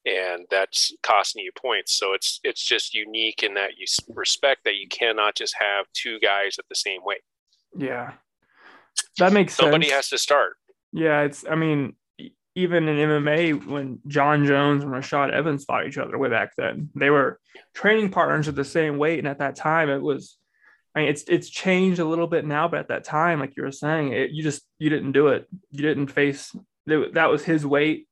[0.06, 1.94] And that's costing you points.
[1.94, 6.20] So it's it's just unique in that you respect that you cannot just have two
[6.20, 7.22] guys at the same weight.
[7.76, 8.14] yeah,
[9.20, 9.56] that makes Somebody sense.
[9.56, 10.54] Somebody has to start.
[10.92, 11.46] Yeah, it's.
[11.50, 11.96] I mean,
[12.56, 16.90] even in MMA, when Jon Jones and Rashad Evans fought each other way back then,
[16.96, 17.40] they were
[17.74, 20.38] training partners at the same weight, and at that time, it was.
[20.96, 23.64] I mean, it's it's changed a little bit now, but at that time, like you
[23.64, 25.46] were saying, it, you just you didn't do it.
[25.72, 28.08] You didn't face that was his weight.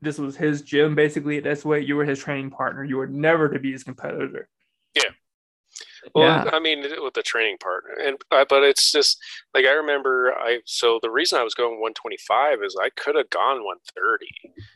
[0.00, 1.38] This was his gym, basically.
[1.38, 2.84] At this weight, you were his training partner.
[2.84, 4.48] You were never to be his competitor.
[4.94, 5.10] Yeah.
[6.14, 6.50] Well, yeah.
[6.52, 9.18] I mean, with the training partner, and uh, but it's just
[9.54, 10.32] like I remember.
[10.38, 14.26] I so the reason I was going 125 is I could have gone 130,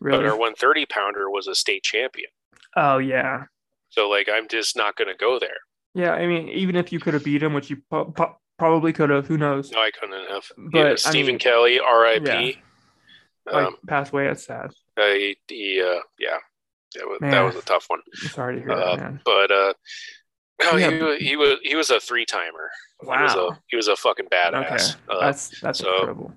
[0.01, 0.17] Really.
[0.19, 2.31] but our 130 pounder was a state champion.
[2.77, 3.45] oh yeah.
[3.91, 5.57] So like, I'm just not going to go there.
[5.95, 6.13] Yeah.
[6.13, 9.09] I mean, even if you could have beat him, which you po- po- probably could
[9.11, 9.71] have, who knows?
[9.73, 10.45] No, I couldn't have.
[10.57, 12.61] But, yeah, Stephen mean- Kelly, R.I.P.
[13.51, 14.27] Like Um, passed away.
[14.27, 14.71] That's sad.
[14.99, 16.37] uh, he, he, uh, yeah,
[16.97, 18.01] that was, that was a tough one.
[18.23, 19.21] I'm sorry to hear Uh, that, man.
[19.25, 19.73] But uh,
[20.61, 20.91] no, Yeah.
[20.91, 22.71] he, wa- he was he was a three timer.
[23.01, 23.49] He was Wow.
[23.49, 24.97] a he was a fucking Okay, badass.
[25.09, 26.33] Uh, that's that's so- incredible.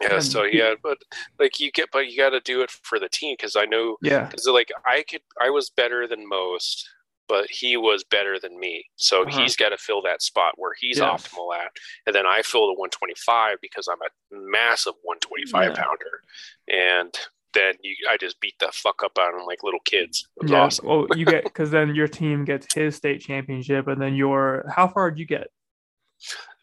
[0.00, 0.14] yeah.
[0.14, 0.98] and So he- yeah, but
[1.38, 3.96] like you get, but you got to do it for the team because I know
[4.02, 6.88] Yeah, because like I could I was better than most,
[7.28, 8.86] but he was better than me.
[8.96, 9.40] So Uh-huh.
[9.40, 11.08] he's got to fill that spot where he's Yes.
[11.28, 11.72] optimal at,
[12.06, 15.82] and then I fill the 125 because I'm a massive 125 Yeah.
[15.84, 16.22] pounder,
[16.68, 17.14] and
[17.54, 20.26] then you I just beat the fuck up out of them like little kids.
[20.36, 20.60] It was yeah.
[20.60, 20.86] awesome.
[20.86, 24.88] Well, you get because then your team gets his state championship, and then your how
[24.88, 25.48] far did you get?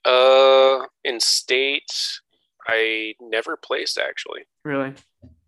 [0.06, 1.92] Uh, in state,
[2.68, 4.44] I never placed actually.
[4.64, 4.94] Really?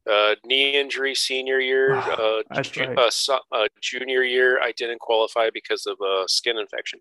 [0.09, 1.95] Uh, knee injury senior year.
[1.95, 2.97] Uh, That's ju- right.
[2.97, 6.99] uh, uh, junior year, I didn't qualify because of a skin infection,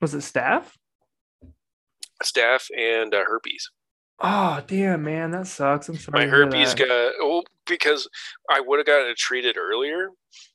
[0.00, 0.66] Was it staph?
[2.22, 3.70] Staph and uh, herpes.
[4.20, 5.88] Oh damn, man, that sucks.
[5.88, 6.26] I'm sorry.
[6.26, 8.08] My herpes got well because
[8.50, 10.10] I would have gotten it treated earlier,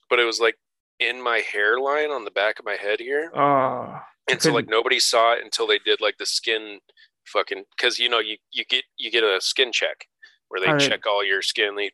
[0.09, 0.55] but it was like
[0.99, 3.99] in my hairline on the back of my head here, Oh,
[4.29, 6.79] and so like nobody saw it until they did like the skin
[7.25, 10.07] fucking because you know you you get you get a skin check
[10.47, 11.91] where they I check all your skin, they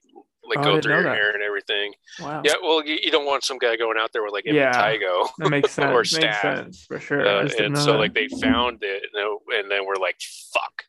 [0.47, 1.15] like Oh, go through your that.
[1.15, 1.93] hair and everything.
[2.21, 2.41] wow.
[2.45, 4.71] Yeah, well, you, you don't want some guy going out there with like Yeah.
[4.79, 5.27] impetigo.
[5.39, 5.85] That makes sense.
[5.91, 6.41] or makes staph.
[6.41, 7.25] sense for sure.
[7.25, 7.97] Uh, and so that.
[7.97, 10.17] like they found it, you know, and then we're like,
[10.53, 10.83] "Fuck,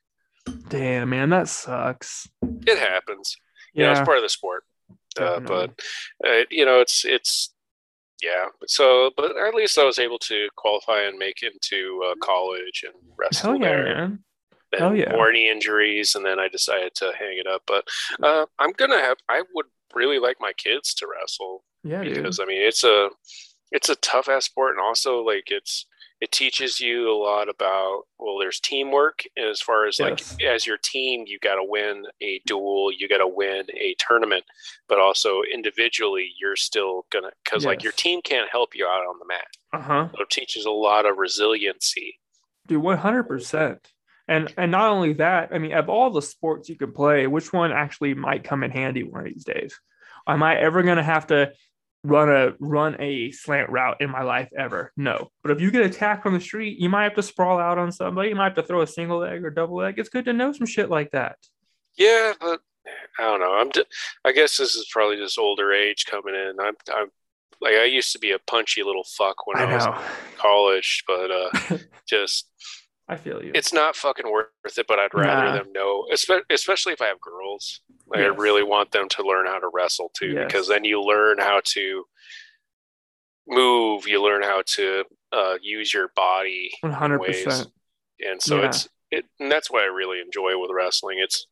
[0.69, 2.29] damn, man, that sucks.
[2.43, 3.37] it happens."
[3.73, 4.65] You know, Yeah, it's part of the sport.
[5.19, 5.81] Uh, but
[6.27, 7.53] uh, you know, it's it's
[8.23, 8.47] yeah.
[8.67, 12.85] So, but at least I was able to qualify and make it into uh, college
[12.85, 13.85] and wrestle hell yeah, there.
[13.85, 14.19] man.
[14.73, 15.13] Then Hell yeah.
[15.13, 17.63] more knee injuries, and then I decided to hang it up.
[17.67, 17.87] But
[18.23, 19.19] uh, I'm gonna have.
[19.29, 22.15] I would really like my kids to wrestle Yeah, dude.
[22.17, 23.11] because I mean it's a
[23.71, 25.87] it's a tough ass sport, and also like it's
[26.25, 30.37] it teaches you a lot about well, there's teamwork and as far as like Yes.
[30.55, 34.45] as your team, you got to win a duel, you got to win a tournament,
[34.89, 39.19] but also individually, you're still gonna because like your team can't help you out on
[39.19, 39.47] the mat.
[39.73, 40.09] Uh huh.
[40.17, 42.19] So it teaches a lot of resiliency.
[42.67, 43.87] Dude, one hundred percent.
[44.27, 47.53] And and not only that, I mean, of all the sports you could play, which
[47.53, 49.79] one actually might come in handy one of these days?
[50.27, 51.53] Am I ever gonna have to
[52.05, 54.93] run a run a slant route in my life ever?
[54.97, 55.31] No.
[55.43, 57.91] But if you get attacked on the street, you might have to sprawl out on
[57.91, 58.29] somebody.
[58.29, 59.99] You might have to throw a single leg or double leg.
[59.99, 61.39] It's good to know some shit like that.
[61.97, 62.61] Yeah, but
[63.19, 63.55] I don't know.
[63.55, 63.73] I'm.
[63.73, 63.87] Just,
[64.25, 66.57] I guess this is probably just older age coming in.
[66.61, 66.75] I'm.
[66.95, 67.09] I'm
[67.61, 69.93] like I used to be a punchy little fuck when I, I was in
[70.39, 71.79] college, but uh,
[72.09, 72.51] just
[73.09, 73.53] I feel you.
[73.55, 74.49] it's not fucking worth
[74.79, 74.87] it.
[74.89, 75.57] But I'd rather Nah.
[75.59, 77.81] them know, especially if I have girls.
[78.07, 78.33] Like, Yes.
[78.33, 80.47] I really want them to learn how to wrestle too, Yes.
[80.47, 82.05] because then you learn how to
[83.47, 84.07] move.
[84.07, 87.45] You learn how to uh, use your body one hundred ways.
[87.45, 87.69] percent.
[88.21, 88.67] and so Yeah.
[88.69, 91.19] it's it, and that's what I really enjoy with wrestling.
[91.21, 91.47] It's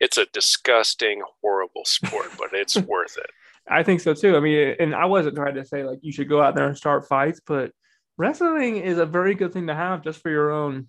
[0.00, 3.30] it's a disgusting, horrible sport, but it's worth it.
[3.68, 4.36] I think so too.
[4.36, 6.76] I mean, and I wasn't trying to say like you should go out there and
[6.76, 7.72] start fights, but
[8.18, 10.88] wrestling is a very good thing to have just for your own,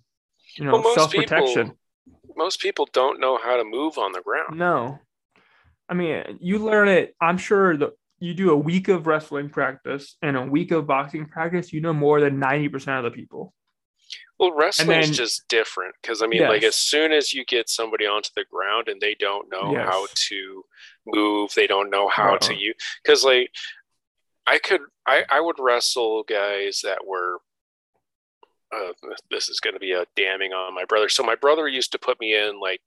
[0.60, 1.62] you know, Well, most self protection.
[1.68, 1.76] people
[2.36, 4.56] most people don't know how to move on the ground.
[4.58, 4.98] No.
[5.88, 7.14] I mean, you learn it.
[7.20, 7.90] I'm sure that
[8.20, 11.92] you do a week of wrestling practice and a week of boxing practice, you know
[11.92, 13.52] more than 90% of the people.
[14.38, 18.06] Well, wrestling is just different because I mean, like as soon as you get somebody
[18.06, 19.86] onto the ground and they don't know Yes.
[19.86, 20.64] how to
[21.06, 22.58] move, they don't know how to Uh-uh.
[22.58, 22.76] use.
[23.02, 23.50] Because like,
[24.46, 27.38] I could, I, I would wrestle guys that were.
[28.72, 28.92] Uh,
[29.30, 31.08] this is going to be a damning on my brother.
[31.08, 32.80] So my brother used to put me in like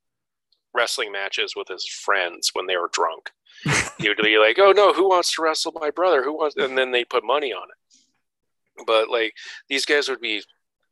[0.74, 3.32] wrestling matches with his friends when they were drunk.
[4.00, 6.24] he would be like, "Oh no, who wants to wrestle my brother?
[6.24, 8.86] Who wants?" And then they put money on it.
[8.88, 9.34] But like
[9.70, 10.42] these guys would be,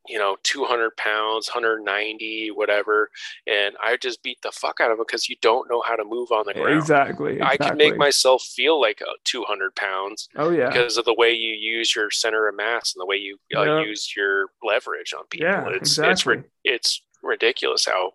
[0.08, 3.08] you know, two hundred pounds, hundred ninety, whatever,
[3.46, 6.04] and I just beat the fuck out of them because you don't know how to
[6.04, 6.76] move on the ground.
[6.78, 7.40] Exactly.
[7.40, 10.68] I can make myself feel like uh, two hundred pounds Oh, yeah.
[10.68, 13.62] because of the way you use your center of mass and the way you uh,
[13.62, 13.82] Yeah.
[13.84, 15.46] use your leverage on people.
[15.46, 16.36] Yeah, it's it's exactly.
[16.38, 18.10] ri- it's ridiculous how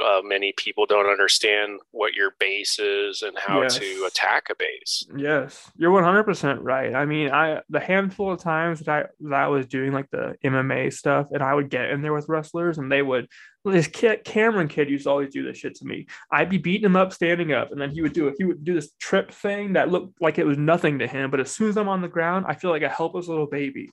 [0.00, 3.78] uh, many people don't understand what your base is and how Yes.
[3.78, 5.06] to attack a base.
[5.16, 6.94] Yes, you're 100% right.
[6.94, 10.36] I mean, I the handful of times that I that I was doing like the
[10.44, 13.28] MMA stuff and I would get in there with wrestlers and they would
[13.64, 16.06] this kid Cameron kid used to always do this shit to me.
[16.32, 18.34] I'd be beating him up standing up and then he would do it.
[18.38, 21.40] He would do this trip thing that looked like it was nothing to him, but
[21.40, 23.90] as soon as I'm on the ground, I feel like a helpless little baby.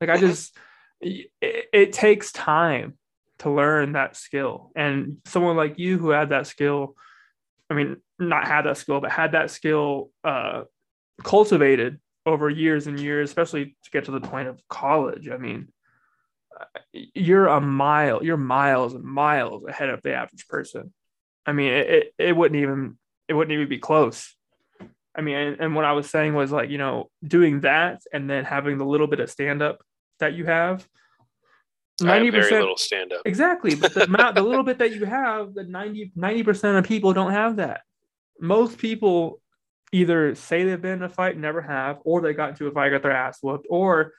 [0.00, 0.56] Like I just
[1.00, 1.30] it,
[1.72, 2.96] it takes time
[3.42, 4.72] to learn that skill.
[4.74, 6.96] And someone like you who had that skill
[7.72, 10.64] I mean, not had that skill, but had that skill uh,
[11.24, 15.30] cultivated over years and years, especially to get to the point of college.
[15.30, 15.68] I mean,
[16.60, 20.92] uh, you're a mile, you're miles and miles ahead of the average person.
[21.46, 24.36] I mean, it, it, wouldn't even, it wouldn't even be close.
[25.16, 28.28] I mean, and, and what I was saying was like, you know, doing that and
[28.28, 29.82] then having the little bit of stand up
[30.20, 30.86] that you have.
[32.04, 33.22] I have 90% very little stand up.
[33.24, 33.74] Exactly.
[33.74, 37.32] But the amount, the little bit that you have, the 90 percent of people don't
[37.32, 37.82] have that.
[38.40, 39.40] Most people
[39.92, 42.90] either say they've been in a fight, never have, or they got into a fight,
[42.90, 44.12] got their ass whooped, or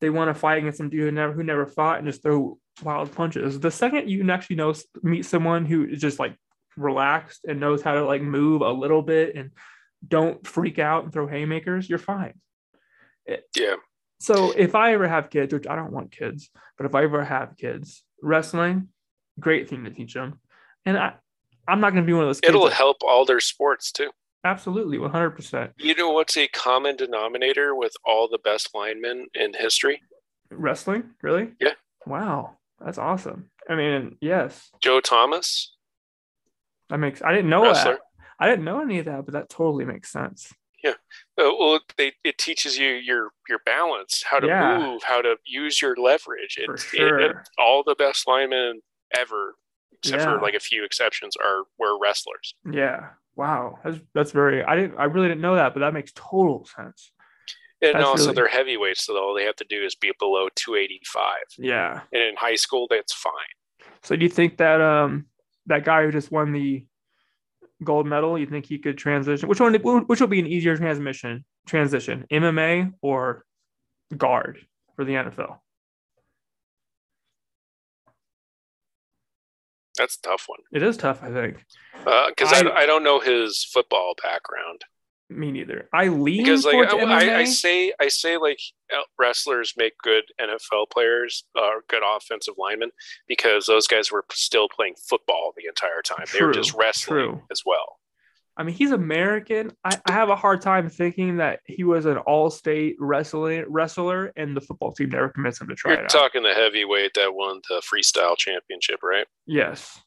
[0.00, 2.58] they want to fight against some dude who never who never fought and just throw
[2.82, 3.60] wild punches.
[3.60, 6.36] The second you can actually know meet someone who is just like
[6.76, 9.50] relaxed and knows how to like move a little bit and
[10.06, 12.34] don't freak out and throw haymakers, you're fine.
[13.56, 13.76] Yeah.
[14.22, 17.24] So if I ever have kids, which I don't want kids, but if I ever
[17.24, 18.88] have kids, wrestling,
[19.40, 20.38] great thing to teach them.
[20.86, 21.14] And I,
[21.66, 22.50] I'm not going to be one of those kids.
[22.54, 24.10] It'll that- help all their sports too.
[24.44, 30.02] absolutely 100% You know what's a common denominator with all the best linemen in history?
[30.50, 31.04] wrestling.
[31.22, 31.52] Really?
[31.60, 31.72] Yeah.
[32.06, 33.50] Wow, that's awesome.
[33.68, 35.74] I mean, yes, Joe Thomas,
[36.90, 37.22] that makes.
[37.22, 37.92] I didn't know wrestler.
[37.94, 38.00] that.
[38.38, 40.52] I didn't know any of that, but that totally makes sense.
[40.84, 40.92] Uh,
[41.36, 44.78] well, they, it teaches you your your balance, how to Yeah.
[44.78, 46.58] move, how to use your leverage.
[46.58, 47.18] It- sure.
[47.20, 48.80] it- all the best linemen
[49.16, 49.54] ever,
[49.92, 50.34] except Yeah.
[50.36, 52.54] for like a few exceptions, are were wrestlers.
[52.70, 53.10] Yeah.
[53.36, 53.78] Wow.
[53.84, 54.62] That's that's very.
[54.62, 54.98] I didn't.
[54.98, 57.12] I really didn't know that, but that makes total sense.
[57.80, 60.48] And That's also, really- they're heavyweights, so all they have to do is be below
[60.54, 61.38] 285.
[61.58, 62.02] Yeah.
[62.12, 63.32] And in high school, that's fine.
[64.02, 65.26] So do you think that um
[65.66, 66.84] that guy who just won the
[67.82, 69.48] gold medal, you think he could transition?
[69.48, 69.74] Which one?
[69.74, 73.44] Which will be an easier transmission transition, MMA or
[74.16, 74.58] guard
[74.96, 75.58] for the NFL?
[79.98, 81.64] That's a tough one It is tough, I think.
[82.06, 84.82] Uh, because I, I- I don't know his football background.
[85.38, 85.88] Me neither.
[85.92, 88.60] I lean because like I, I, say I say like
[88.94, 92.90] uh, wrestlers make good NFL players uh, good offensive linemen
[93.26, 96.26] because those guys were still playing football the entire time.
[96.32, 97.42] they were just wrestling true.
[97.50, 97.98] as well.
[98.56, 99.72] I mean, he's American.
[99.82, 104.54] I, I have a hard time thinking that he was an all-state wrestling wrestler, and
[104.54, 107.80] the football team never convinced him to try You're talking the heavyweight that won the
[107.80, 109.26] freestyle championship, right?
[109.46, 109.98] yes,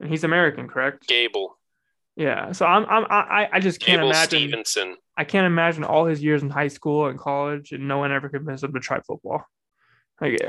[0.00, 1.06] and he's American, correct?
[1.06, 1.57] Gable.
[2.18, 4.26] Yeah, so I'm, I'm I, I just can't Gable imagine.
[4.48, 4.96] Stevenson.
[5.16, 8.28] I can't imagine all his years in high school and college, and no one ever
[8.28, 9.44] convinced him to try football.
[10.20, 10.40] Like,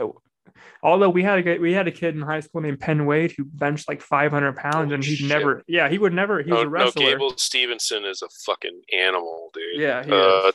[0.81, 3.43] although we had a we had a kid in high school named Penn Wade who
[3.45, 5.29] benched like 500 pounds, Oh, and he'd shit.
[5.29, 5.61] never.
[5.67, 6.41] Yeah, he would never.
[6.41, 7.03] He was No, a no, wrestler.
[7.03, 9.79] Gable Stevenson is a fucking animal, dude.
[9.79, 10.51] yeah, he Uh,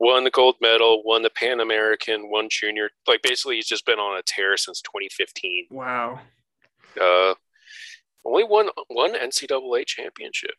[0.00, 2.90] won the gold medal, won the Pan American, won junior.
[3.06, 5.68] Like basically, he's just been on a tear since 2015.
[5.70, 6.20] Wow.
[7.00, 7.34] Uh,
[8.26, 10.56] only won one NCAA championship.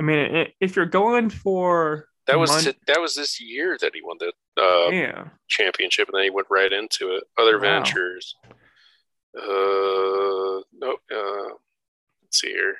[0.00, 3.92] I mean, if you're going for That was mon- t- that was this year that
[3.94, 7.24] he won the uh, yeah, championship, and then he went right into it.
[7.38, 7.82] Other Wow.
[7.82, 8.34] ventures.
[9.36, 10.96] Uh, no.
[11.12, 11.54] Uh,
[12.22, 12.76] let's see here.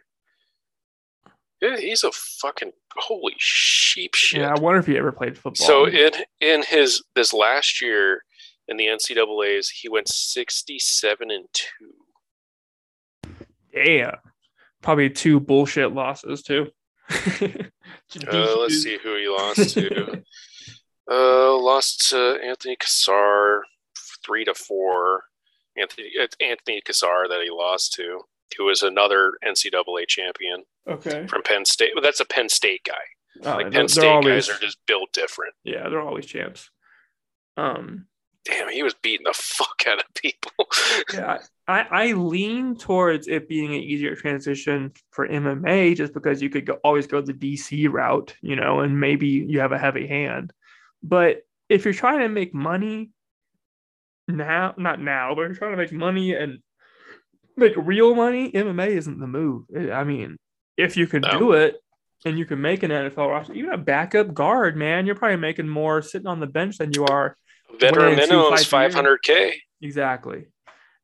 [1.60, 4.40] Yeah, he's a fucking holy sheep shit.
[4.40, 4.52] yeah.
[4.54, 5.66] I wonder if he ever played football.
[5.66, 6.10] So in
[6.40, 8.22] in his this last year
[8.68, 11.92] in the NCAA's, he went sixty-seven and two.
[13.84, 14.16] Damn.
[14.82, 16.68] Probably two bullshit losses too.
[18.32, 20.22] Uh, let's see who he lost to.
[21.10, 23.62] uh, lost to Anthony Cassar
[24.24, 25.24] three to four.
[25.76, 28.20] Anthony it's Anthony Cassar that he lost to,
[28.56, 31.26] who was another NCAA champion Okay.
[31.26, 31.90] from Penn State.
[31.94, 33.48] Well, that's a Penn State guy.
[33.48, 35.54] Uh, Like Penn State always- guys are just built different.
[35.64, 36.70] Yeah, they're always champs.
[37.56, 38.06] Um,
[38.44, 40.52] Damn, he was beating the fuck out of people.
[41.12, 41.38] yeah,
[41.68, 46.64] I, I lean towards it being an easier transition for MMA just because you could
[46.66, 50.52] go, always go the DC route, you know, and maybe you have a heavy hand.
[51.02, 53.10] But if you're trying to make money
[54.28, 56.58] now, not now, but you're trying to make money and
[57.56, 59.64] make real money, MMA isn't the move.
[59.92, 60.36] I mean,
[60.76, 61.38] if you can No.
[61.38, 61.76] do it
[62.24, 65.68] and you can make an NFL roster, even a backup guard, man, you're probably making
[65.68, 67.36] more sitting on the bench than you are
[67.80, 68.82] Veteran minimum is fights a year.
[68.88, 69.60] five hundred k.
[69.82, 70.46] Exactly.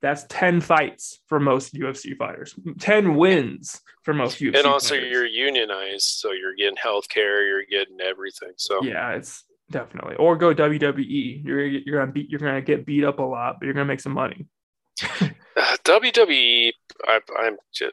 [0.03, 5.11] That's 10 fights for most UFC fighters, 10 wins for most UFC And also, fighters.
[5.12, 8.51] you're unionized, so you're getting health care, you're getting everything.
[8.57, 10.16] So Yeah, it's definitely.
[10.16, 11.45] Or go WWE.
[11.45, 14.01] You're you're gonna beat you're gonna get beat up a lot, but you're gonna make
[14.01, 14.47] some money.
[15.55, 16.73] Uh, WWE,
[17.07, 17.93] I, I'm just,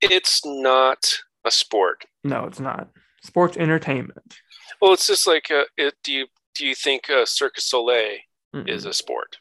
[0.00, 1.12] it's not
[1.44, 2.06] a sport.
[2.24, 2.88] No, it's not.
[3.22, 4.38] Sports entertainment
[4.80, 8.16] Well, it's just like, uh, it, do you do you think uh, Cirque du Soleil
[8.54, 8.68] Mm-mm.
[8.68, 9.36] is a sport?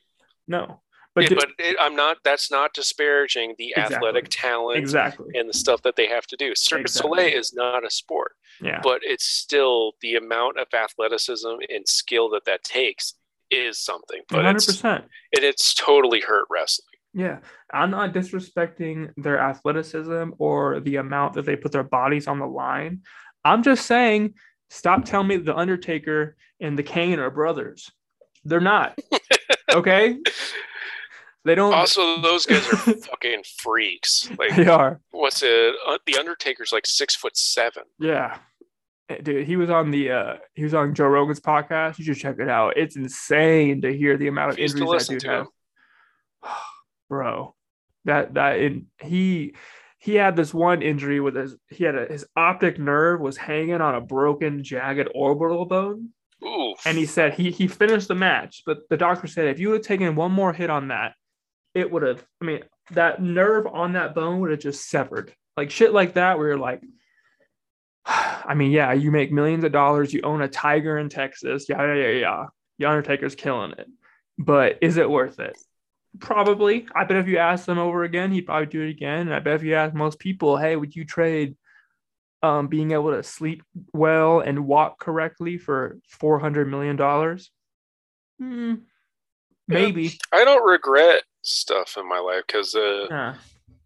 [0.47, 0.81] No.
[1.15, 2.17] But, Yeah, ju- but it, I'm not.
[2.23, 3.95] That's not disparaging the Exactly.
[3.95, 5.31] athletic talent exactly.
[5.33, 6.53] and the stuff that they have to do.
[6.55, 7.09] Cirque du Exactly.
[7.09, 8.79] Soleil is not a sport, Yeah.
[8.83, 13.15] but it's still the amount of athleticism and skill that that takes
[13.49, 14.21] is something.
[14.29, 15.05] But hundred it's percent.
[15.35, 16.85] and it's totally hurt wrestling.
[17.13, 17.39] Yeah.
[17.73, 22.45] I'm not disrespecting their athleticism or the amount that they put their bodies on the
[22.45, 23.01] line.
[23.43, 24.35] I'm just saying,
[24.69, 27.89] stop telling me the Undertaker and the Kane are brothers.
[28.45, 28.97] They're not.
[29.71, 30.17] Okay?
[31.45, 32.75] They don't Also, those guys are
[33.09, 34.29] fucking freaks.
[34.37, 34.99] Like, they are.
[35.11, 35.75] what's it?
[35.87, 37.83] Uh, the Undertaker's like six foot seven.
[37.99, 38.37] Yeah.
[39.09, 41.97] Eh, Dude, he was on the uh he was on Joe Rogan's podcast.
[41.99, 42.75] You should check it out.
[42.75, 45.47] It's insane to hear the amount of injuries that dude has.
[47.09, 47.55] Bro.
[48.05, 49.55] That that in he
[49.99, 53.79] he had this one injury with his he had a, his optic nerve was hanging
[53.81, 56.09] on a broken jagged orbital bone.
[56.43, 59.71] Ooh, And he said he he finished the match, but the doctor said if you
[59.71, 61.13] have taken one more hit on that,
[61.73, 62.23] it would have.
[62.41, 65.33] I mean, that nerve on that bone would have just severed.
[65.55, 66.81] Like shit like that, where you're like,
[68.05, 71.83] I mean, yeah, you make millions of dollars, you own a tiger in Texas, yeah,
[71.85, 72.45] yeah, yeah, yeah.
[72.79, 73.87] The Undertaker's killing it,
[74.37, 75.57] but is it worth it?
[76.19, 76.87] Probably.
[76.95, 79.21] I bet if you ask him over again, he'd probably do it again.
[79.21, 81.55] And I bet if you ask most people, hey, would you trade
[82.43, 87.51] um, being able to sleep well and walk correctly for four hundred million dollars?
[88.39, 88.75] Hmm,
[89.67, 90.17] maybe.
[90.31, 93.35] I don't regret stuff in my life because uh, Yeah.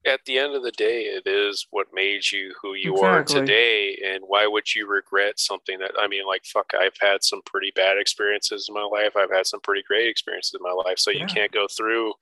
[0.05, 3.37] At the end of the day, it is what made you who you Exactly.
[3.37, 4.01] are today.
[4.03, 7.71] And why would you regret something that, I mean, like, fuck, I've had some pretty
[7.75, 9.15] bad experiences in my life.
[9.15, 10.97] I've had some pretty great experiences in my life.
[10.97, 11.19] So Yeah.
[11.21, 12.13] you can't go through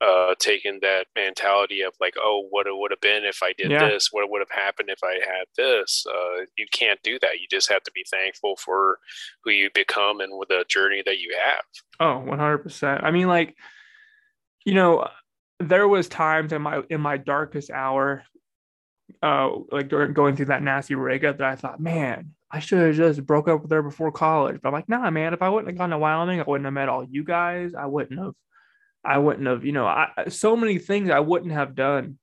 [0.00, 3.70] uh, taking that mentality of, like, oh, what it would have been if I did
[3.70, 3.88] Yeah.
[3.88, 6.04] this, what would have happened if I had this.
[6.12, 7.40] Uh, you can't do that.
[7.40, 8.98] You just have to be thankful for
[9.44, 11.62] who you become and with the journey that you have.
[12.00, 13.04] Oh, 100%.
[13.04, 13.56] I mean like
[14.64, 15.08] you know,
[15.60, 18.22] there was times in my in my darkest hour
[19.22, 22.94] uh like during going through that nasty breakup that I thought, "Man, I should have
[22.96, 25.68] just broke up with her before college." But I'm like, "Nah, man, if I wouldn't
[25.68, 27.74] have gone to Wyoming, I wouldn't have met all you guys.
[27.74, 28.34] I wouldn't have
[29.04, 32.18] I wouldn't have, you know, I so many things I wouldn't have done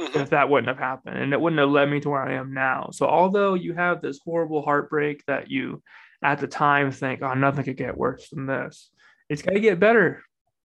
[0.00, 0.22] Mhm.
[0.22, 2.52] if that wouldn't have happened and it wouldn't have led me to where I am
[2.54, 2.90] now.
[2.92, 5.82] So although you have this horrible heartbreak that you
[6.22, 8.90] at the time think, oh, nothing could get worse than this.
[9.28, 10.22] It's got to get better.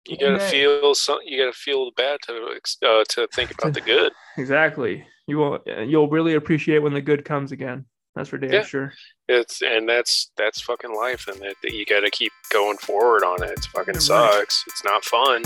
[0.06, 0.51] You gotta day.
[0.51, 1.18] feel some.
[1.24, 4.12] You gotta feel the bad to uh, to think about the good.
[4.36, 5.06] Exactly.
[5.26, 5.60] You will.
[5.86, 7.86] You'll really appreciate when the good comes again.
[8.14, 8.64] That's for damn Yeah.
[8.64, 8.93] sure.
[9.28, 13.22] It's and that's that's fucking life, and that, that you got to keep going forward
[13.24, 13.51] on it.
[13.51, 14.02] It fucking Right.
[14.02, 14.64] sucks.
[14.66, 15.43] It's not fun.